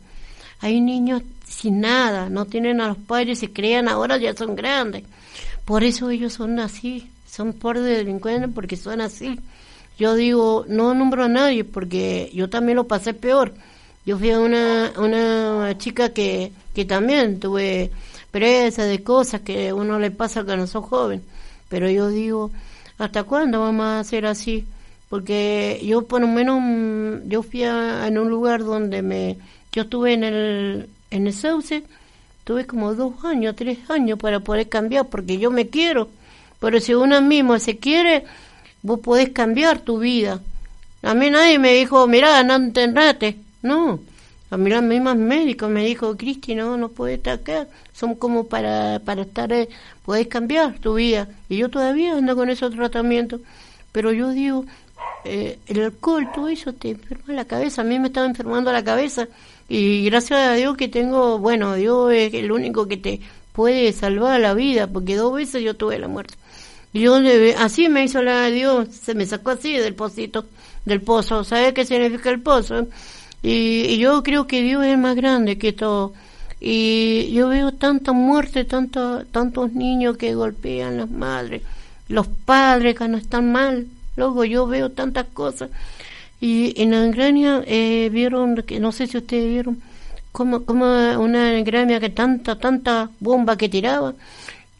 Hay 0.59 0.79
niños 0.79 1.23
sin 1.45 1.81
nada, 1.81 2.29
no 2.29 2.45
tienen 2.45 2.79
a 2.81 2.87
los 2.87 2.97
padres, 2.97 3.39
se 3.39 3.51
crean 3.51 3.87
ahora 3.87 4.17
ya 4.17 4.35
son 4.35 4.55
grandes. 4.55 5.03
Por 5.65 5.83
eso 5.83 6.09
ellos 6.09 6.33
son 6.33 6.59
así, 6.59 7.09
son 7.29 7.53
por 7.53 7.79
delincuentes 7.79 8.49
porque 8.53 8.77
son 8.77 9.01
así. 9.01 9.39
Yo 9.99 10.15
digo, 10.15 10.65
no 10.67 10.93
nombro 10.93 11.25
a 11.25 11.27
nadie 11.27 11.63
porque 11.63 12.31
yo 12.33 12.49
también 12.49 12.77
lo 12.77 12.87
pasé 12.87 13.13
peor. 13.13 13.53
Yo 14.05 14.17
fui 14.17 14.31
a 14.31 14.39
una, 14.39 14.93
una 14.97 15.77
chica 15.77 16.09
que, 16.09 16.51
que 16.73 16.85
también 16.85 17.39
tuve 17.39 17.91
presa 18.31 18.85
de 18.85 19.03
cosas 19.03 19.41
que 19.41 19.71
uno 19.73 19.99
le 19.99 20.09
pasa 20.09 20.43
cuando 20.43 20.65
sos 20.65 20.85
joven. 20.85 21.21
Pero 21.69 21.89
yo 21.89 22.07
digo, 22.07 22.51
¿hasta 22.97 23.23
cuándo 23.23 23.61
vamos 23.61 23.85
a 23.85 23.99
hacer 23.99 24.25
así? 24.25 24.65
Porque 25.11 25.81
yo 25.83 26.03
por 26.03 26.21
lo 26.21 26.27
menos, 26.29 26.61
mm, 26.61 27.27
yo 27.27 27.43
fui 27.43 27.65
a, 27.65 28.07
en 28.07 28.17
un 28.17 28.29
lugar 28.29 28.63
donde 28.63 29.01
me, 29.01 29.37
yo 29.73 29.81
estuve 29.81 30.13
en 30.13 30.23
el, 30.23 30.89
en 31.09 31.27
el 31.27 31.33
Sauce, 31.33 31.83
tuve 32.45 32.65
como 32.65 32.95
dos 32.95 33.25
años, 33.25 33.57
tres 33.57 33.77
años 33.89 34.17
para 34.17 34.39
poder 34.39 34.69
cambiar, 34.69 35.07
porque 35.07 35.37
yo 35.37 35.51
me 35.51 35.67
quiero. 35.67 36.07
Pero 36.61 36.79
si 36.79 36.93
uno 36.93 37.21
mismo 37.21 37.59
se 37.59 37.77
quiere, 37.77 38.23
vos 38.83 39.01
podés 39.01 39.31
cambiar 39.31 39.79
tu 39.79 39.99
vida. 39.99 40.39
A 41.01 41.13
mí 41.13 41.29
nadie 41.29 41.59
me 41.59 41.73
dijo, 41.73 42.07
mira, 42.07 42.41
no 42.45 42.55
entendate. 42.55 43.35
No, 43.63 43.99
a 44.49 44.55
mí 44.55 44.69
los 44.69 44.81
mismos 44.81 45.17
médicos 45.17 45.69
me 45.69 45.83
dijo, 45.83 46.15
Cristi, 46.15 46.55
no, 46.55 46.77
no 46.77 46.87
puedes 46.87 47.17
estar 47.17 47.39
acá. 47.39 47.67
Son 47.91 48.15
como 48.15 48.45
para, 48.47 48.99
para 49.03 49.23
estar, 49.23 49.51
eh, 49.51 49.67
podés 50.05 50.27
cambiar 50.27 50.79
tu 50.79 50.93
vida. 50.93 51.27
Y 51.49 51.57
yo 51.57 51.67
todavía 51.67 52.13
ando 52.13 52.33
con 52.33 52.49
esos 52.49 52.73
tratamientos. 52.73 53.41
Pero 53.91 54.13
yo 54.13 54.29
digo, 54.29 54.65
eh, 55.23 55.59
el 55.67 55.83
alcohol, 55.83 56.29
todo 56.33 56.47
eso 56.47 56.73
te 56.73 56.91
enferma 56.91 57.33
la 57.33 57.45
cabeza. 57.45 57.81
A 57.81 57.85
mí 57.85 57.99
me 57.99 58.07
estaba 58.07 58.27
enfermando 58.27 58.71
la 58.71 58.83
cabeza. 58.83 59.27
Y 59.69 60.03
gracias 60.05 60.39
a 60.39 60.53
Dios 60.53 60.75
que 60.75 60.87
tengo, 60.87 61.37
bueno, 61.39 61.75
Dios 61.75 62.11
es 62.13 62.33
el 62.33 62.51
único 62.51 62.87
que 62.87 62.97
te 62.97 63.21
puede 63.53 63.93
salvar 63.93 64.39
la 64.41 64.53
vida, 64.53 64.87
porque 64.87 65.15
dos 65.15 65.33
veces 65.33 65.63
yo 65.63 65.75
tuve 65.75 65.99
la 65.99 66.07
muerte. 66.07 66.33
Yo 66.93 67.19
así 67.57 67.87
me 67.87 68.03
hizo 68.03 68.21
la 68.21 68.47
Dios, 68.47 68.89
se 68.89 69.15
me 69.15 69.25
sacó 69.25 69.51
así 69.51 69.73
del 69.73 69.95
pocito, 69.95 70.45
del 70.83 71.01
pozo. 71.01 71.43
¿Sabe 71.43 71.73
qué 71.73 71.85
significa 71.85 72.29
el 72.29 72.41
pozo? 72.41 72.87
Y, 73.41 73.97
yo 73.97 74.23
creo 74.23 74.45
que 74.45 74.61
Dios 74.61 74.85
es 74.85 74.97
más 74.97 75.15
grande 75.15 75.57
que 75.57 75.73
todo. 75.73 76.13
Y 76.59 77.31
yo 77.33 77.47
veo 77.49 77.71
tanta 77.71 78.11
muerte, 78.11 78.65
tanto, 78.65 79.25
tantos 79.25 79.73
niños 79.73 80.17
que 80.17 80.35
golpean 80.35 80.97
las 80.97 81.09
madres, 81.09 81.63
los 82.07 82.27
padres 82.27 82.95
que 82.97 83.07
no 83.07 83.17
están 83.17 83.51
mal. 83.51 83.87
Luego 84.15 84.45
yo 84.45 84.67
veo 84.67 84.89
tantas 84.89 85.27
cosas. 85.33 85.69
Y 86.39 86.73
en 86.81 86.93
Ucrania 87.09 87.63
eh, 87.67 88.09
vieron, 88.11 88.55
que 88.63 88.79
no 88.79 88.91
sé 88.91 89.07
si 89.07 89.17
ustedes 89.17 89.49
vieron, 89.49 89.81
como, 90.31 90.63
como 90.65 90.85
una 91.19 91.59
Ucrania 91.61 91.99
que 91.99 92.09
tanta, 92.09 92.57
tanta 92.57 93.09
bomba 93.19 93.57
que 93.57 93.69
tiraba, 93.69 94.15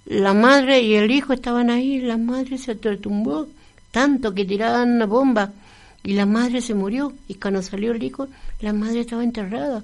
la 0.05 0.33
madre 0.33 0.81
y 0.81 0.95
el 0.95 1.11
hijo 1.11 1.33
estaban 1.33 1.69
ahí, 1.69 1.99
la 1.99 2.17
madre 2.17 2.57
se 2.57 2.75
tumbó, 2.75 3.47
tanto 3.91 4.33
que 4.33 4.45
tiraban 4.45 4.95
una 4.95 5.05
bomba 5.05 5.51
y 6.03 6.13
la 6.13 6.25
madre 6.25 6.61
se 6.61 6.73
murió. 6.73 7.13
Y 7.27 7.35
cuando 7.35 7.61
salió 7.61 7.91
el 7.91 8.03
hijo 8.03 8.27
la 8.59 8.73
madre 8.73 9.01
estaba 9.01 9.23
enterrada. 9.23 9.83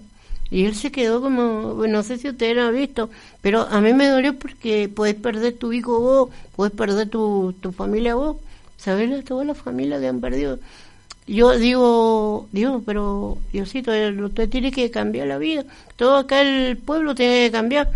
Y 0.49 0.65
él 0.65 0.75
se 0.75 0.91
quedó 0.91 1.21
como 1.21 1.85
no 1.87 2.03
sé 2.03 2.17
si 2.17 2.29
ustedes 2.29 2.55
lo 2.55 2.67
han 2.67 2.73
visto 2.73 3.09
pero 3.41 3.67
a 3.69 3.81
mí 3.81 3.93
me 3.93 4.07
dolió 4.07 4.39
porque 4.39 4.87
puedes 4.87 5.15
perder 5.15 5.57
tu 5.57 5.73
hijo 5.73 5.99
vos 5.99 6.29
puedes 6.55 6.73
perder 6.73 7.09
tu, 7.09 7.53
tu 7.59 7.73
familia 7.73 8.15
vos 8.15 8.37
sabes 8.77 9.25
toda 9.25 9.43
la 9.43 9.55
familia 9.55 9.99
que 9.99 10.07
han 10.07 10.21
perdido. 10.21 10.59
Yo 11.27 11.57
digo 11.57 12.47
Dios 12.53 12.81
pero 12.85 13.37
Diosito 13.51 13.91
usted 14.23 14.49
tiene 14.49 14.71
que 14.71 14.89
cambiar 14.91 15.27
la 15.27 15.37
vida. 15.37 15.65
Todo 15.95 16.17
acá 16.17 16.41
el 16.41 16.77
pueblo 16.77 17.15
tiene 17.15 17.45
que 17.45 17.51
cambiar 17.51 17.91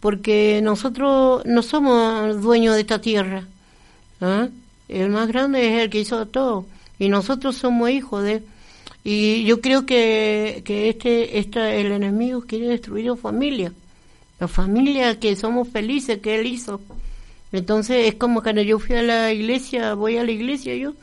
porque 0.00 0.60
nosotros 0.62 1.44
no 1.44 1.62
somos 1.62 2.42
dueños 2.42 2.74
de 2.74 2.80
esta 2.80 3.00
tierra 3.00 3.44
¿ah? 4.20 4.48
el 4.88 5.10
más 5.10 5.28
grande 5.28 5.68
es 5.68 5.82
el 5.82 5.90
que 5.90 6.00
hizo 6.00 6.26
todo 6.26 6.66
y 6.98 7.08
nosotros 7.08 7.56
somos 7.56 7.90
hijos 7.90 8.24
de 8.24 8.42
y 9.04 9.44
yo 9.44 9.60
creo 9.60 9.84
que, 9.84 10.62
que 10.64 10.88
este, 10.88 11.38
este 11.38 11.80
el 11.80 11.92
enemigo 11.92 12.42
quiere 12.42 12.68
destruir 12.68 13.06
la 13.06 13.16
familia. 13.16 13.72
La 14.38 14.48
familia 14.48 15.18
que 15.18 15.34
somos 15.36 15.68
felices 15.68 16.20
que 16.20 16.36
él 16.36 16.46
hizo 16.46 16.80
entonces 17.52 18.08
es 18.08 18.14
como 18.14 18.42
cuando 18.42 18.62
yo 18.62 18.78
fui 18.78 18.96
a 18.96 19.02
la 19.02 19.32
iglesia 19.32 19.94
voy 19.94 20.16
a 20.16 20.24
la 20.24 20.30
iglesia 20.30 20.74
yo 20.74 20.94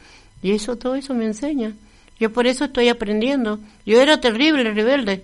y 0.41 0.51
eso 0.51 0.75
todo 0.75 0.95
eso 0.95 1.13
me 1.13 1.25
enseña 1.25 1.73
yo 2.19 2.31
por 2.31 2.47
eso 2.47 2.65
estoy 2.65 2.89
aprendiendo 2.89 3.59
yo 3.85 4.01
era 4.01 4.19
terrible 4.19 4.63
rebelde 4.73 5.23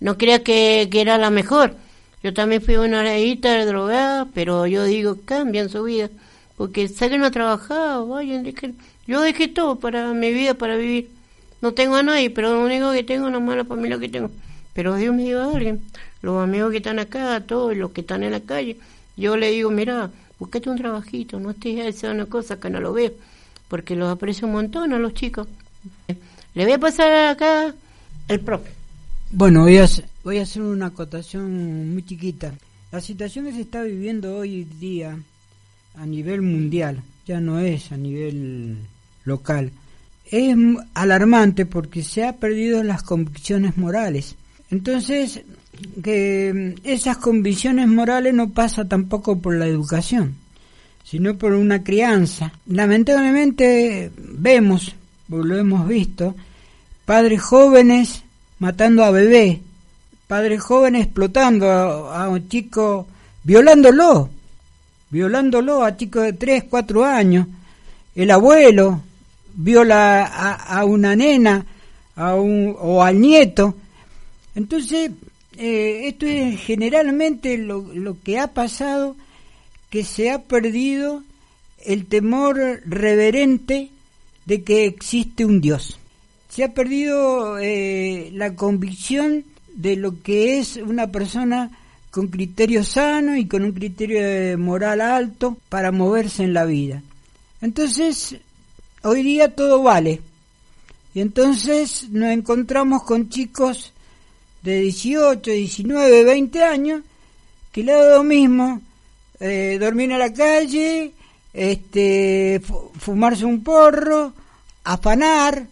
no 0.00 0.16
creía 0.16 0.42
que, 0.42 0.88
que 0.90 1.00
era 1.00 1.18
la 1.18 1.30
mejor 1.30 1.74
yo 2.22 2.32
también 2.34 2.62
fui 2.62 2.76
una 2.76 3.02
de 3.02 3.66
drogada 3.66 4.26
pero 4.32 4.66
yo 4.66 4.84
digo 4.84 5.18
cambian 5.24 5.68
su 5.68 5.82
vida 5.84 6.08
porque 6.56 6.88
salen 6.88 7.24
a 7.24 7.30
trabajar 7.30 8.04
vayan 8.06 8.42
dejen 8.42 8.76
yo 9.10 9.22
dejé 9.22 9.48
todo 9.48 9.74
para 9.80 10.12
mi 10.12 10.32
vida, 10.32 10.54
para 10.54 10.76
vivir. 10.76 11.10
No 11.60 11.74
tengo 11.74 11.96
a 11.96 12.02
nadie, 12.04 12.30
pero 12.30 12.54
lo 12.54 12.64
único 12.64 12.92
que 12.92 13.02
tengo 13.02 13.24
es 13.24 13.30
una 13.30 13.40
mala 13.40 13.64
familia 13.64 13.98
que 13.98 14.08
tengo. 14.08 14.30
Pero 14.72 14.94
Dios 14.94 15.12
me 15.12 15.24
dio 15.24 15.42
a 15.42 15.52
alguien. 15.52 15.82
Los 16.22 16.40
amigos 16.40 16.70
que 16.70 16.76
están 16.76 17.00
acá, 17.00 17.40
todos 17.44 17.76
los 17.76 17.90
que 17.90 18.02
están 18.02 18.22
en 18.22 18.30
la 18.30 18.38
calle. 18.38 18.76
Yo 19.16 19.36
le 19.36 19.50
digo, 19.50 19.72
mira, 19.72 20.10
búsquete 20.40 20.70
un 20.70 20.78
trabajito, 20.78 21.38
no 21.38 21.50
estés 21.50 21.78
haciendo 21.86 22.22
una 22.22 22.26
cosa 22.26 22.58
que 22.58 22.70
no 22.70 22.80
lo 22.80 22.92
veo. 22.92 23.12
Porque 23.68 23.94
los 23.94 24.10
aprecio 24.10 24.48
un 24.48 24.54
montón 24.54 24.92
a 24.92 24.98
los 24.98 25.14
chicos. 25.14 25.46
Le 26.54 26.64
voy 26.64 26.72
a 26.72 26.78
pasar 26.78 27.28
acá 27.28 27.72
el 28.26 28.40
profe. 28.40 28.70
Bueno, 29.30 29.60
voy 29.60 29.76
a, 29.76 29.86
voy 30.24 30.38
a 30.38 30.42
hacer 30.42 30.62
una 30.62 30.86
acotación 30.86 31.92
muy 31.92 32.04
chiquita. 32.04 32.52
La 32.90 33.00
situación 33.00 33.44
que 33.44 33.52
se 33.52 33.60
está 33.60 33.84
viviendo 33.84 34.36
hoy 34.36 34.64
día 34.64 35.16
a 35.94 36.06
nivel 36.06 36.42
mundial, 36.42 37.02
ya 37.26 37.38
no 37.38 37.60
es 37.60 37.92
a 37.92 37.96
nivel 37.96 38.78
local. 39.24 39.70
Es 40.24 40.56
alarmante 40.94 41.66
porque 41.66 42.02
se 42.02 42.24
ha 42.24 42.36
perdido 42.36 42.82
las 42.82 43.02
convicciones 43.02 43.76
morales. 43.76 44.34
Entonces, 44.70 45.42
que 46.02 46.74
esas 46.84 47.18
convicciones 47.18 47.88
morales 47.88 48.34
no 48.34 48.50
pasa 48.50 48.86
tampoco 48.86 49.38
por 49.38 49.56
la 49.56 49.66
educación, 49.66 50.34
sino 51.04 51.36
por 51.36 51.52
una 51.52 51.82
crianza. 51.82 52.52
Lamentablemente 52.66 54.10
vemos, 54.16 54.94
lo 55.28 55.56
hemos 55.56 55.86
visto, 55.86 56.34
padres 57.04 57.42
jóvenes 57.42 58.22
matando 58.58 59.04
a 59.04 59.10
bebés, 59.10 59.58
padres 60.26 60.60
jóvenes 60.60 61.06
explotando 61.06 61.70
a, 61.70 62.24
a 62.24 62.28
un 62.28 62.48
chico, 62.48 63.06
violándolo, 63.42 64.30
violándolo 65.10 65.82
a 65.82 65.96
chicos 65.96 66.22
de 66.24 66.32
3, 66.34 66.64
4 66.70 67.04
años, 67.04 67.46
el 68.14 68.30
abuelo 68.30 69.02
viola 69.54 70.24
a, 70.24 70.84
una 70.84 71.14
nena 71.16 71.64
a 72.16 72.34
un, 72.34 72.76
o 72.78 73.02
al 73.02 73.20
nieto. 73.20 73.74
Entonces, 74.54 75.10
eh, 75.60 76.08
esto 76.08 76.26
es 76.26 76.58
generalmente 76.60 77.58
lo, 77.58 77.82
lo 77.92 78.18
que 78.22 78.38
ha 78.38 78.48
pasado, 78.48 79.14
que 79.90 80.04
se 80.04 80.30
ha 80.30 80.42
perdido 80.42 81.22
el 81.84 82.06
temor 82.06 82.80
reverente 82.86 83.90
de 84.46 84.62
que 84.62 84.86
existe 84.86 85.44
un 85.44 85.60
Dios. 85.60 85.98
Se 86.48 86.64
ha 86.64 86.72
perdido 86.72 87.58
eh, 87.58 88.30
la 88.32 88.54
convicción 88.54 89.44
de 89.74 89.96
lo 89.96 90.22
que 90.22 90.58
es 90.58 90.76
una 90.76 91.08
persona 91.08 91.70
con 92.10 92.28
criterio 92.28 92.82
sano 92.82 93.36
y 93.36 93.46
con 93.46 93.62
un 93.62 93.72
criterio 93.72 94.58
moral 94.58 95.00
alto 95.00 95.58
para 95.68 95.92
moverse 95.92 96.42
en 96.42 96.54
la 96.54 96.64
vida. 96.64 97.02
Entonces, 97.60 98.36
hoy 99.02 99.22
día 99.22 99.54
todo 99.54 99.82
vale. 99.82 100.20
Y 101.14 101.20
entonces 101.20 102.08
nos 102.10 102.30
encontramos 102.30 103.02
con 103.02 103.28
chicos 103.28 103.92
de 104.62 104.80
18, 104.80 105.50
19, 105.50 106.24
20 106.24 106.64
años 106.64 107.02
que 107.72 107.82
le 107.82 107.92
da 107.92 108.16
lo 108.16 108.24
mismo 108.24 108.80
eh, 109.38 109.78
dormir 109.80 110.10
en 110.10 110.18
la 110.18 110.32
calle, 110.32 111.12
este, 111.52 112.60
fumarse 112.98 113.44
un 113.44 113.62
porro, 113.62 114.32
afanar, 114.84 115.66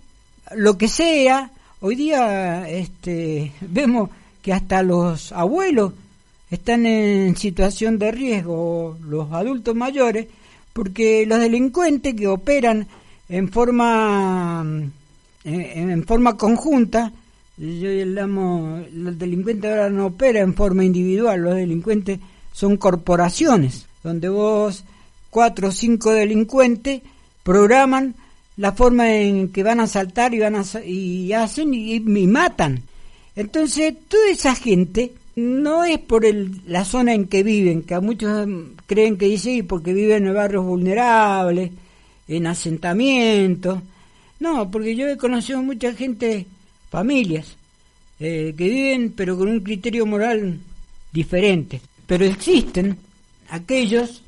lo 0.54 0.78
que 0.78 0.88
sea. 0.88 1.50
Hoy 1.80 1.94
día 1.96 2.68
este, 2.68 3.52
vemos 3.60 4.10
que 4.42 4.52
hasta 4.52 4.82
los 4.82 5.32
abuelos 5.32 5.92
están 6.50 6.86
en 6.86 7.36
situación 7.36 7.98
de 7.98 8.10
riesgo, 8.10 8.96
los 9.02 9.30
adultos 9.32 9.74
mayores, 9.74 10.26
porque 10.72 11.26
los 11.26 11.40
delincuentes 11.40 12.14
que 12.14 12.26
operan 12.26 12.86
en 13.28 13.50
forma 13.50 14.64
en, 15.44 16.04
forma 16.06 16.36
conjunta 16.36 17.12
yo 17.58 17.90
llamo 17.90 18.82
los 18.92 19.18
delincuentes 19.18 19.70
ahora 19.70 19.90
no 19.90 20.06
operan 20.06 20.44
en 20.44 20.54
forma 20.54 20.84
individual 20.84 21.40
los 21.40 21.56
delincuentes 21.56 22.20
son 22.52 22.76
corporaciones 22.76 23.86
donde 24.02 24.28
vos 24.28 24.84
cuatro 25.30 25.68
o 25.68 25.72
cinco 25.72 26.12
delincuentes 26.12 27.02
programan 27.42 28.14
la 28.56 28.72
forma 28.72 29.12
en 29.12 29.48
que 29.48 29.62
van 29.62 29.80
a 29.80 29.86
saltar 29.86 30.34
y 30.34 30.38
van 30.38 30.56
a 30.56 30.64
y 30.84 31.32
hacen 31.32 31.74
y, 31.74 31.94
y 31.96 32.26
matan 32.26 32.82
entonces 33.34 33.94
toda 34.08 34.30
esa 34.30 34.54
gente 34.54 35.12
no 35.38 35.84
es 35.84 35.98
por 35.98 36.24
el, 36.24 36.60
la 36.66 36.84
zona 36.84 37.14
en 37.14 37.26
que 37.26 37.42
viven, 37.42 37.82
que 37.82 37.94
a 37.94 38.00
muchos 38.00 38.48
creen 38.86 39.16
que 39.16 39.26
dice 39.26 39.52
y 39.52 39.62
porque 39.62 39.92
viven 39.92 40.26
en 40.26 40.34
barrios 40.34 40.64
vulnerables, 40.64 41.70
en 42.26 42.46
asentamientos. 42.46 43.80
No, 44.40 44.70
porque 44.70 44.96
yo 44.96 45.08
he 45.08 45.16
conocido 45.16 45.62
mucha 45.62 45.94
gente, 45.94 46.46
familias, 46.90 47.56
eh, 48.20 48.54
que 48.56 48.64
viven 48.68 49.12
pero 49.16 49.36
con 49.36 49.48
un 49.48 49.60
criterio 49.60 50.06
moral 50.06 50.58
diferente. 51.12 51.80
Pero 52.06 52.24
existen 52.24 52.96
aquellos 53.50 54.22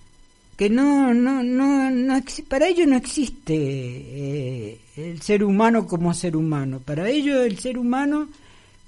que 0.56 0.68
no, 0.68 1.14
no, 1.14 1.42
no, 1.42 1.90
no 1.90 2.22
para 2.48 2.68
ellos 2.68 2.86
no 2.86 2.96
existe 2.96 3.54
eh, 3.56 4.78
el 4.96 5.22
ser 5.22 5.42
humano 5.42 5.86
como 5.86 6.12
ser 6.12 6.36
humano. 6.36 6.80
Para 6.84 7.08
ellos 7.08 7.46
el 7.46 7.58
ser 7.58 7.78
humano, 7.78 8.28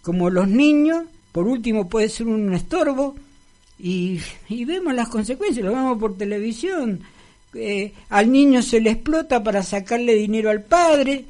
como 0.03 0.29
los 0.29 0.49
niños, 0.49 1.05
por 1.33 1.49
último 1.49 1.89
puede 1.89 2.11
ser 2.11 2.27
un 2.27 2.53
estorbo 2.53 3.17
y, 3.79 4.21
y 4.49 4.65
vemos 4.67 4.95
las 4.95 5.09
consecuencias, 5.09 5.65
lo 5.65 5.73
vemos 5.73 5.99
por 5.99 6.19
televisión. 6.19 7.01
Eh, 7.55 7.93
al 8.11 8.31
niño 8.31 8.63
se 8.63 8.81
le 8.81 8.91
explota 8.91 9.43
para 9.43 9.63
sacarle 9.63 10.15
dinero 10.15 10.51
al 10.51 10.63
padre, 10.63 11.25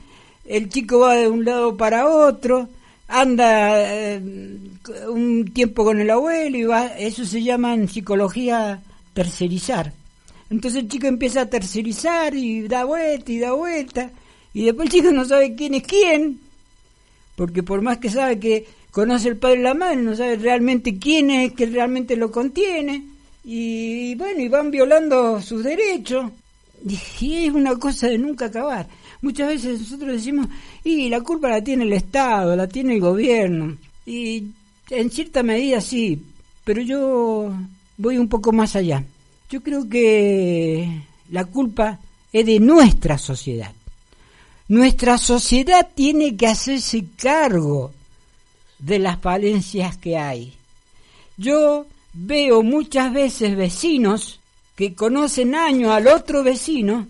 el 0.44 0.68
chico 0.68 1.00
va 1.00 1.14
de 1.14 1.28
un 1.28 1.44
lado 1.44 1.76
para 1.76 2.06
otro, 2.08 2.68
anda 3.08 3.72
eh, 3.76 4.20
un 5.08 5.50
tiempo 5.52 5.84
con 5.84 6.00
el 6.00 6.10
abuelo 6.10 6.56
y 6.56 6.64
va, 6.64 6.86
eso 6.98 7.24
se 7.24 7.42
llama 7.42 7.74
en 7.74 7.88
psicología 7.88 8.82
tercerizar. 9.12 9.92
Entonces 10.50 10.82
el 10.82 10.88
chico 10.88 11.06
empieza 11.06 11.42
a 11.42 11.46
tercerizar 11.46 12.34
y 12.34 12.68
da 12.68 12.84
vuelta 12.84 13.32
y 13.32 13.38
da 13.38 13.52
vuelta 13.52 14.10
y 14.54 14.64
después 14.64 14.86
el 14.86 14.92
chico 14.92 15.12
no 15.12 15.24
sabe 15.24 15.54
quién 15.54 15.74
es 15.74 15.82
quién, 15.82 16.40
porque 17.36 17.62
por 17.62 17.80
más 17.80 17.98
que 17.98 18.10
sabe 18.10 18.38
que 18.38 18.66
conoce 18.90 19.28
el 19.28 19.36
padre 19.36 19.60
y 19.60 19.62
la 19.62 19.74
madre, 19.74 19.96
no 19.96 20.14
sabe 20.14 20.36
realmente 20.36 20.98
quién 20.98 21.30
es 21.30 21.52
que 21.52 21.66
realmente 21.66 22.16
lo 22.16 22.30
contiene 22.30 23.04
y, 23.44 24.14
bueno, 24.16 24.40
y 24.40 24.48
van 24.48 24.70
violando 24.70 25.40
sus 25.40 25.64
derechos 25.64 26.30
y, 26.86 26.98
y 27.24 27.46
es 27.46 27.52
una 27.52 27.76
cosa 27.76 28.08
de 28.08 28.18
nunca 28.18 28.46
acabar. 28.46 28.86
Muchas 29.22 29.48
veces 29.48 29.80
nosotros 29.80 30.12
decimos, 30.12 30.48
y 30.84 31.08
la 31.08 31.20
culpa 31.20 31.48
la 31.48 31.62
tiene 31.62 31.84
el 31.84 31.92
Estado, 31.92 32.54
la 32.54 32.66
tiene 32.66 32.94
el 32.94 33.00
gobierno, 33.00 33.76
y 34.04 34.48
en 34.90 35.10
cierta 35.10 35.42
medida 35.42 35.80
sí, 35.80 36.20
pero 36.64 36.82
yo 36.82 37.52
voy 37.96 38.18
un 38.18 38.28
poco 38.28 38.52
más 38.52 38.76
allá. 38.76 39.04
Yo 39.48 39.62
creo 39.62 39.88
que 39.88 41.02
la 41.30 41.44
culpa 41.44 41.98
es 42.32 42.46
de 42.46 42.58
nuestra 42.60 43.16
sociedad. 43.16 43.72
Nuestra 44.68 45.18
sociedad 45.18 45.88
tiene 45.94 46.36
que 46.36 46.46
hacerse 46.46 47.04
cargo 47.16 47.92
de 48.78 48.98
las 48.98 49.20
falencias 49.20 49.96
que 49.96 50.16
hay. 50.16 50.52
Yo 51.36 51.86
veo 52.12 52.62
muchas 52.62 53.12
veces 53.12 53.56
vecinos 53.56 54.40
que 54.74 54.94
conocen 54.94 55.54
años 55.54 55.90
al 55.90 56.08
otro 56.08 56.42
vecino 56.42 57.06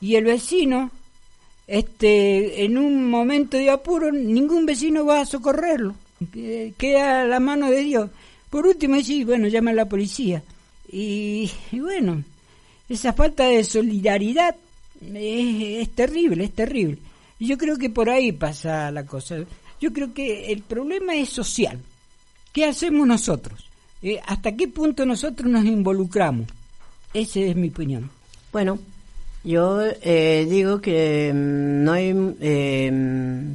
y 0.00 0.14
el 0.16 0.24
vecino, 0.24 0.90
este, 1.78 2.64
en 2.64 2.76
un 2.76 3.08
momento 3.08 3.56
de 3.56 3.70
apuro, 3.70 4.12
ningún 4.12 4.66
vecino 4.66 5.06
va 5.06 5.20
a 5.22 5.26
socorrerlo. 5.26 5.94
Que- 6.32 6.74
Queda 6.76 7.24
la 7.24 7.40
mano 7.40 7.70
de 7.70 7.78
Dios. 7.82 8.10
Por 8.50 8.66
último, 8.66 9.00
sí, 9.02 9.24
bueno, 9.24 9.48
llama 9.48 9.70
a 9.70 9.74
la 9.74 9.88
policía. 9.88 10.42
Y, 10.90 11.50
y 11.72 11.80
bueno, 11.80 12.22
esa 12.90 13.14
falta 13.14 13.46
de 13.46 13.64
solidaridad 13.64 14.54
es, 15.14 15.88
terrible, 15.90 16.44
es 16.44 16.52
terrible. 16.52 16.98
Yo 17.40 17.56
creo 17.56 17.78
que 17.78 17.88
por 17.88 18.10
ahí 18.10 18.32
pasa 18.32 18.90
la 18.90 19.06
cosa. 19.06 19.36
Yo 19.80 19.92
creo 19.92 20.12
que 20.12 20.52
el 20.52 20.60
problema 20.62 21.14
es 21.14 21.30
social. 21.30 21.78
¿Qué 22.52 22.66
hacemos 22.66 23.06
nosotros? 23.06 23.64
Eh, 24.02 24.20
¿Hasta 24.26 24.54
qué 24.54 24.68
punto 24.68 25.06
nosotros 25.06 25.50
nos 25.50 25.64
involucramos? 25.64 26.46
Esa 27.14 27.40
es 27.40 27.56
mi 27.56 27.68
opinión. 27.68 28.10
Bueno, 28.52 28.78
yo 29.44 29.80
eh, 30.02 30.46
digo 30.48 30.80
que 30.80 31.32
mm, 31.34 31.84
no 31.84 31.92
hay 31.92 32.10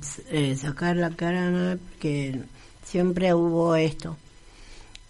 s- 0.02 0.24
eh, 0.32 0.56
sacar 0.56 0.96
la 0.98 1.12
cara 1.12 1.50
¿no? 1.50 1.78
porque 1.78 2.40
siempre 2.84 3.34
hubo 3.34 3.76
esto. 3.76 4.18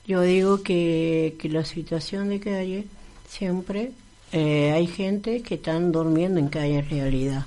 Yo 0.06 0.22
digo 0.22 0.64
que, 0.64 1.36
que 1.40 1.50
la 1.50 1.66
situación 1.66 2.30
de 2.30 2.40
calle 2.40 2.86
siempre 3.28 3.92
eh, 4.32 4.72
hay 4.72 4.88
gente 4.88 5.42
que 5.42 5.56
están 5.56 5.92
durmiendo 5.92 6.40
en 6.40 6.48
calle 6.48 6.80
en 6.80 6.90
realidad, 6.90 7.46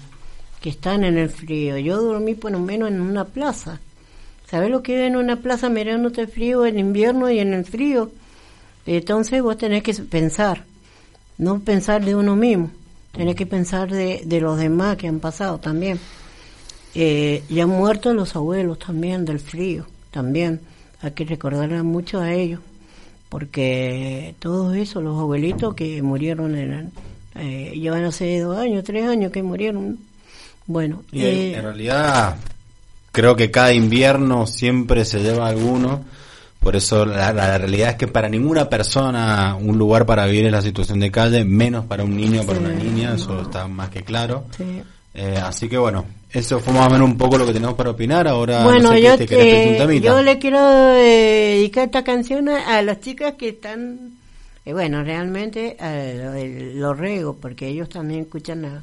que 0.60 0.70
están 0.70 1.04
en 1.04 1.16
el 1.16 1.30
frío. 1.30 1.78
Yo 1.78 2.00
dormí 2.02 2.34
por 2.34 2.52
lo 2.52 2.58
menos 2.60 2.90
en 2.90 3.00
una 3.00 3.24
plaza. 3.24 3.80
¿Sabes 4.50 4.70
lo 4.70 4.82
que 4.82 5.00
es 5.04 5.08
en 5.08 5.16
una 5.16 5.36
plaza 5.36 5.68
mirándote 5.68 6.26
frío 6.26 6.66
en 6.66 6.78
invierno 6.78 7.30
y 7.30 7.38
en 7.38 7.54
el 7.54 7.64
frío? 7.64 8.10
Entonces 8.84 9.40
vos 9.42 9.56
tenés 9.56 9.82
que 9.84 9.94
pensar, 9.94 10.64
no 11.38 11.60
pensar 11.60 12.04
de 12.04 12.14
uno 12.16 12.34
mismo, 12.34 12.70
tenés 13.12 13.36
que 13.36 13.46
pensar 13.46 13.90
de, 13.90 14.22
de 14.24 14.40
los 14.40 14.58
demás 14.58 14.96
que 14.96 15.08
han 15.08 15.20
pasado 15.20 15.58
también. 15.58 15.98
Eh, 16.94 17.44
y 17.48 17.60
han 17.60 17.68
muerto 17.68 18.12
los 18.14 18.34
abuelos 18.34 18.78
también 18.78 19.24
del 19.24 19.38
frío, 19.38 19.86
también. 20.10 20.60
Hay 21.02 21.12
que 21.12 21.24
recordarles 21.24 21.82
mucho 21.84 22.20
a 22.20 22.32
ellos, 22.32 22.60
porque 23.28 24.34
todos 24.38 24.76
esos, 24.76 25.02
los 25.02 25.18
abuelitos 25.18 25.74
que 25.74 26.02
murieron, 26.02 26.56
en, 26.56 26.92
eh, 27.36 27.72
llevan 27.74 28.04
hace 28.04 28.40
dos 28.40 28.58
años, 28.58 28.84
tres 28.84 29.06
años 29.06 29.30
que 29.32 29.42
murieron. 29.42 29.98
Bueno, 30.66 31.02
Y 31.10 31.22
eh, 31.22 31.56
en 31.56 31.62
realidad 31.62 32.36
creo 33.12 33.34
que 33.34 33.50
cada 33.50 33.72
invierno 33.72 34.46
siempre 34.46 35.04
se 35.04 35.20
lleva 35.20 35.48
alguno. 35.48 36.04
Por 36.60 36.76
eso 36.76 37.06
la, 37.06 37.32
la 37.32 37.56
realidad 37.58 37.90
es 37.90 37.94
que 37.96 38.06
para 38.06 38.28
ninguna 38.28 38.68
persona 38.68 39.56
un 39.58 39.78
lugar 39.78 40.04
para 40.06 40.26
vivir 40.26 40.46
es 40.46 40.52
la 40.52 40.60
situación 40.62 41.00
de 41.00 41.10
calle, 41.10 41.44
menos 41.44 41.86
para 41.86 42.04
un 42.04 42.14
niño 42.16 42.42
o 42.42 42.46
para 42.46 42.58
Sí, 42.58 42.64
una 42.66 42.74
niña, 42.74 43.14
eso 43.14 43.40
está 43.42 43.66
más 43.66 43.88
que 43.90 44.02
claro. 44.02 44.44
sí. 44.56 44.82
Eh, 45.12 45.36
así 45.42 45.68
que 45.68 45.76
bueno, 45.76 46.04
eso 46.32 46.60
fue 46.60 46.72
más 46.72 46.86
o 46.86 46.90
menos 46.90 47.08
un 47.08 47.18
poco 47.18 47.36
lo 47.36 47.44
que 47.44 47.52
tenemos 47.52 47.74
para 47.74 47.90
opinar. 47.90 48.28
Ahora, 48.28 48.62
Bueno, 48.62 48.90
no 48.90 48.92
sé 48.92 49.02
yo, 49.02 49.18
qué 49.18 49.26
te 49.26 49.76
temita. 49.76 50.06
yo 50.06 50.22
le 50.22 50.38
quiero 50.38 50.58
eh, 50.92 51.56
dedicar 51.56 51.86
esta 51.86 52.04
canción 52.04 52.48
a, 52.48 52.76
a 52.78 52.82
las 52.82 53.00
chicas 53.00 53.34
que 53.34 53.48
están, 53.48 54.12
eh, 54.64 54.72
bueno, 54.72 55.02
realmente 55.02 55.76
a 55.80 55.90
los 56.78 56.96
rego, 56.96 57.34
porque 57.40 57.66
ellos 57.66 57.88
también 57.88 58.20
escuchan 58.20 58.62
la, 58.62 58.82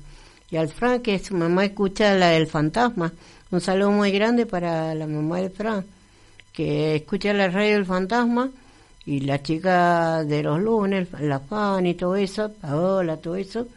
y 0.51 0.57
al 0.57 0.67
Fran, 0.67 0.99
que 1.01 1.17
su 1.17 1.33
mamá 1.33 1.63
escucha 1.63 2.13
la 2.15 2.31
del 2.31 2.47
fantasma. 2.47 3.13
Un 3.49 3.61
saludo 3.61 3.91
muy 3.91 4.11
grande 4.11 4.45
para 4.45 4.93
la 4.95 5.07
mamá 5.07 5.37
de 5.39 5.49
Fran, 5.49 5.85
que 6.57 6.95
escucha 6.95 7.33
la 7.33 7.49
radio 7.49 7.73
del 7.75 7.85
fantasma, 7.85 8.49
y 9.05 9.19
la 9.19 9.43
chica 9.43 10.23
de 10.23 10.41
los 10.41 10.59
lunes, 10.59 11.07
la 11.19 11.39
Fan 11.39 11.85
y 11.85 11.93
todo 11.93 12.15
eso, 12.15 12.51
Paola, 12.59 13.17
todo 13.17 13.35
eso, 13.35 13.67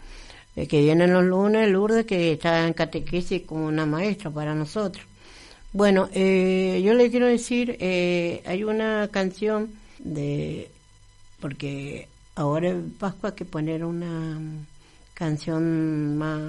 eh, 0.57 0.67
que 0.67 0.81
vienen 0.81 1.13
los 1.13 1.25
lunes, 1.25 1.69
Lourdes, 1.71 2.07
que 2.07 2.33
está 2.33 2.67
en 2.67 2.73
catequesis 2.73 3.43
como 3.43 3.67
una 3.67 3.85
maestra 3.85 4.31
para 4.31 4.55
nosotros. 4.55 5.05
Bueno, 5.75 6.09
eh, 6.15 6.81
yo 6.83 6.95
le 6.95 7.11
quiero 7.11 7.27
decir, 7.27 7.77
eh, 7.81 8.43
hay 8.47 8.65
una 8.65 9.09
canción 9.13 9.69
de, 9.99 10.71
porque 11.39 12.09
ahora 12.35 12.71
en 12.71 12.91
Pascua 12.93 13.29
hay 13.31 13.37
que 13.37 13.45
poner 13.45 13.85
una 13.85 14.39
canción 15.13 16.17
más... 16.17 16.41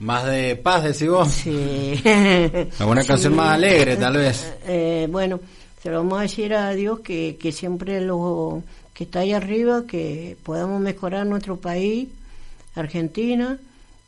Más 0.00 0.24
de 0.26 0.56
paz, 0.56 0.82
decís 0.82 1.08
vos. 1.08 1.28
Sí. 1.30 2.02
Alguna 2.78 3.04
canción 3.04 3.32
Sí. 3.32 3.36
más 3.36 3.54
alegre, 3.54 3.96
tal 3.96 4.16
vez. 4.16 4.50
Eh, 4.66 5.06
bueno, 5.10 5.38
se 5.82 5.90
lo 5.90 5.98
vamos 5.98 6.18
a 6.18 6.22
decir 6.22 6.54
a 6.54 6.70
Dios 6.72 7.00
que, 7.00 7.36
que 7.40 7.52
siempre 7.52 8.00
lo 8.00 8.62
que 8.94 9.04
está 9.04 9.20
ahí 9.20 9.32
arriba, 9.32 9.84
que 9.86 10.36
podamos 10.42 10.80
mejorar 10.80 11.26
nuestro 11.26 11.56
país, 11.56 12.08
Argentina, 12.74 13.58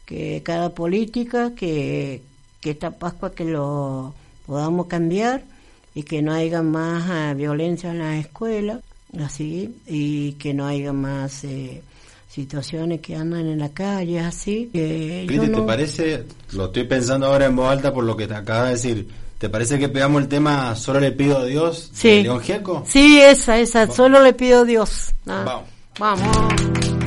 que 0.06 0.42
cada 0.44 0.70
política, 0.74 1.52
que, 1.54 2.22
que 2.60 2.70
esta 2.70 2.90
Pascua 2.90 3.32
que 3.32 3.44
lo 3.44 4.14
podamos 4.46 4.86
cambiar 4.86 5.44
y 5.94 6.02
que 6.02 6.22
no 6.22 6.32
haya 6.32 6.62
más 6.62 7.04
ah, 7.10 7.34
violencia 7.34 7.90
en 7.90 7.98
las 8.00 8.16
escuelas, 8.24 8.80
así, 9.20 9.74
y 9.86 10.32
que 10.32 10.54
no 10.54 10.66
haya 10.66 10.92
más 10.92 11.44
eh, 11.44 11.82
situaciones 12.28 13.00
que 13.00 13.14
andan 13.16 13.46
en 13.46 13.58
la 13.58 13.68
calle, 13.70 14.20
así. 14.20 14.68
Cristi, 14.72 15.38
¿te 15.38 15.48
no- 15.48 15.66
parece? 15.66 16.24
Lo 16.52 16.66
estoy 16.66 16.84
pensando 16.84 17.26
ahora 17.26 17.46
en 17.46 17.56
voz 17.56 17.70
alta 17.70 17.92
por 17.92 18.04
lo 18.04 18.16
que 18.16 18.26
te 18.26 18.34
acabas 18.34 18.66
de 18.66 18.72
decir. 18.72 19.08
¿Te 19.42 19.48
parece 19.48 19.76
que 19.76 19.88
pegamos 19.88 20.22
el 20.22 20.28
tema 20.28 20.76
Solo 20.76 21.00
le 21.00 21.10
pido 21.10 21.38
a 21.38 21.44
Dios 21.44 21.90
Sí. 21.92 22.08
de 22.10 22.22
León 22.22 22.40
Gieco? 22.42 22.84
Sí, 22.86 23.20
esa, 23.20 23.58
esa, 23.58 23.90
solo 23.90 24.22
le 24.22 24.34
pido 24.34 24.60
a 24.60 24.64
Dios. 24.64 25.12
Ah, 25.26 25.42
Vamos. 25.98 26.20
Vamos. 26.30 27.01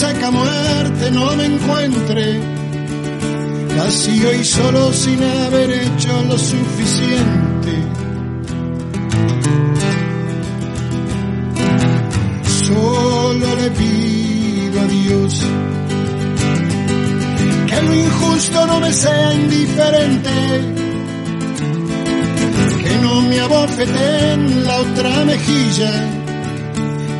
Reseca 0.00 0.30
muerte 0.30 1.10
no 1.10 1.34
me 1.34 1.46
encuentre 1.46 2.40
vacío 3.76 4.32
y 4.32 4.44
solo 4.44 4.92
sin 4.92 5.20
haber 5.24 5.70
hecho 5.72 6.22
lo 6.28 6.38
suficiente. 6.38 7.72
Solo 12.64 13.56
le 13.56 13.70
pido 13.70 14.80
a 14.80 14.84
Dios 14.84 15.42
que 17.66 17.82
lo 17.82 17.94
injusto 17.94 18.66
no 18.68 18.80
me 18.80 18.92
sea 18.92 19.34
indiferente, 19.34 20.30
que 22.84 22.98
no 23.02 23.22
me 23.22 23.40
abofete 23.40 24.32
en 24.32 24.64
la 24.64 24.78
otra 24.78 25.24
mejilla, 25.24 26.17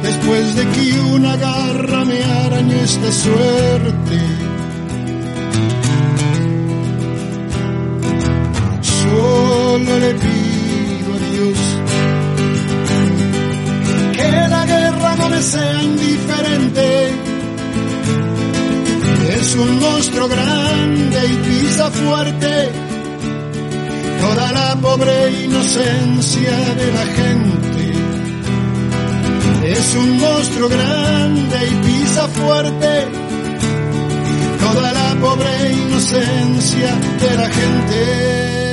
después 0.09 0.55
de 0.57 0.65
que 0.69 1.01
una 1.01 1.37
garra 1.37 2.05
me 2.05 2.25
arañe 2.25 2.83
esta 2.83 3.11
suerte. 3.13 4.19
Solo 9.01 9.93
le 10.05 10.13
pido 10.25 11.09
a 11.17 11.21
Dios 11.33 11.59
que 14.17 14.31
la 14.55 14.65
guerra 14.75 15.17
no 15.17 15.29
me 15.29 15.43
sea 15.43 15.83
indiferente. 15.83 16.87
Es 19.39 19.57
un 19.57 19.79
monstruo 19.79 20.27
grande 20.29 21.21
y 21.33 21.37
pisa 21.49 21.91
fuerte 21.91 22.53
toda 24.23 24.53
la 24.53 24.75
pobre 24.77 25.45
inocencia 25.45 26.57
de 26.81 26.93
la 26.99 27.07
gente. 27.19 27.58
Es 29.89 29.95
un 29.95 30.19
monstruo 30.19 30.69
grande 30.69 31.67
y 31.67 31.75
pisa 31.87 32.29
fuerte 32.29 33.09
toda 34.61 34.93
la 34.93 35.17
pobre 35.19 35.73
inocencia 35.73 36.95
de 37.19 37.37
la 37.37 37.49
gente. 37.49 38.68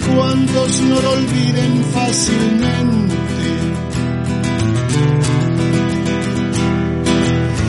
Cuantos 0.00 0.80
no 0.82 1.00
lo 1.00 1.10
olviden 1.12 1.84
fácilmente. 1.94 3.14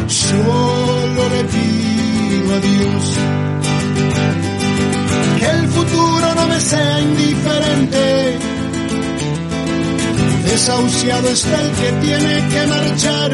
Solo 0.07 1.29
le 1.35 1.43
pido 1.55 2.55
a 2.55 2.59
Dios 2.59 3.03
que 5.39 5.45
el 5.45 5.67
futuro 5.67 6.35
no 6.35 6.47
me 6.47 6.59
sea 6.59 7.01
indiferente. 7.01 8.39
Desahuciado 10.45 11.29
está 11.29 11.61
el 11.61 11.71
que 11.71 11.91
tiene 12.05 12.47
que 12.51 12.67
marchar 12.67 13.31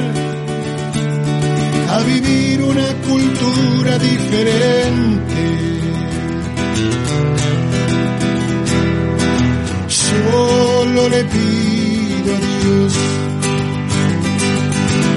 a 1.89 1.99
vivir 2.03 2.61
una 2.61 2.87
cultura 3.07 3.97
diferente. 3.99 5.32
Solo 10.93 11.09
le 11.09 11.23
pido 11.23 12.35
a 12.35 12.39
Dios 12.39 12.93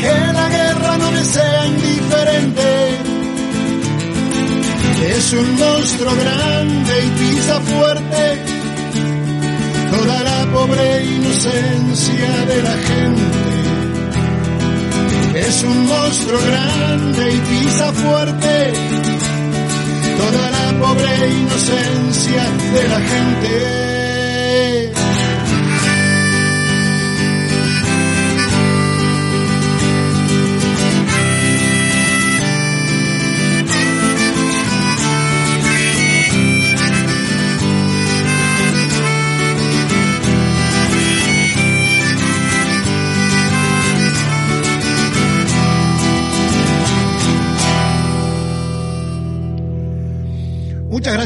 que 0.01 0.33
la 0.33 0.49
guerra 0.49 0.97
no 0.97 1.11
me 1.11 1.23
sea 1.23 1.67
indiferente. 1.67 2.99
Es 5.17 5.33
un 5.35 5.57
monstruo 5.57 6.17
grande 6.17 6.93
y 7.05 7.11
pisa 7.21 7.61
fuerte 7.61 8.39
toda 9.91 10.23
la 10.23 10.47
pobre 10.55 11.05
inocencia 11.05 12.47
de 12.47 12.63
la 12.63 12.77
gente. 12.89 13.59
Es 15.47 15.63
un 15.63 15.87
monstruo 15.87 16.41
grande 16.41 17.35
y 17.35 17.39
pisa 17.51 17.93
fuerte 17.93 18.73
toda 20.17 20.51
la 20.57 20.73
pobre 20.81 21.29
inocencia 21.29 22.45
de 22.73 22.89
la 22.89 23.01
gente. 23.13 23.87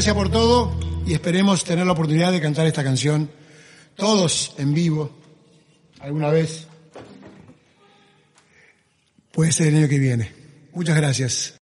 Gracias 0.01 0.15
por 0.15 0.31
todo 0.31 0.71
y 1.05 1.13
esperemos 1.13 1.63
tener 1.63 1.85
la 1.85 1.91
oportunidad 1.91 2.31
de 2.31 2.41
cantar 2.41 2.65
esta 2.65 2.83
canción 2.83 3.29
todos 3.95 4.55
en 4.57 4.73
vivo 4.73 5.11
alguna 5.99 6.31
vez. 6.31 6.65
Puede 9.31 9.51
ser 9.51 9.67
el 9.67 9.75
año 9.75 9.87
que 9.87 9.99
viene. 9.99 10.31
Muchas 10.73 10.97
gracias. 10.97 11.60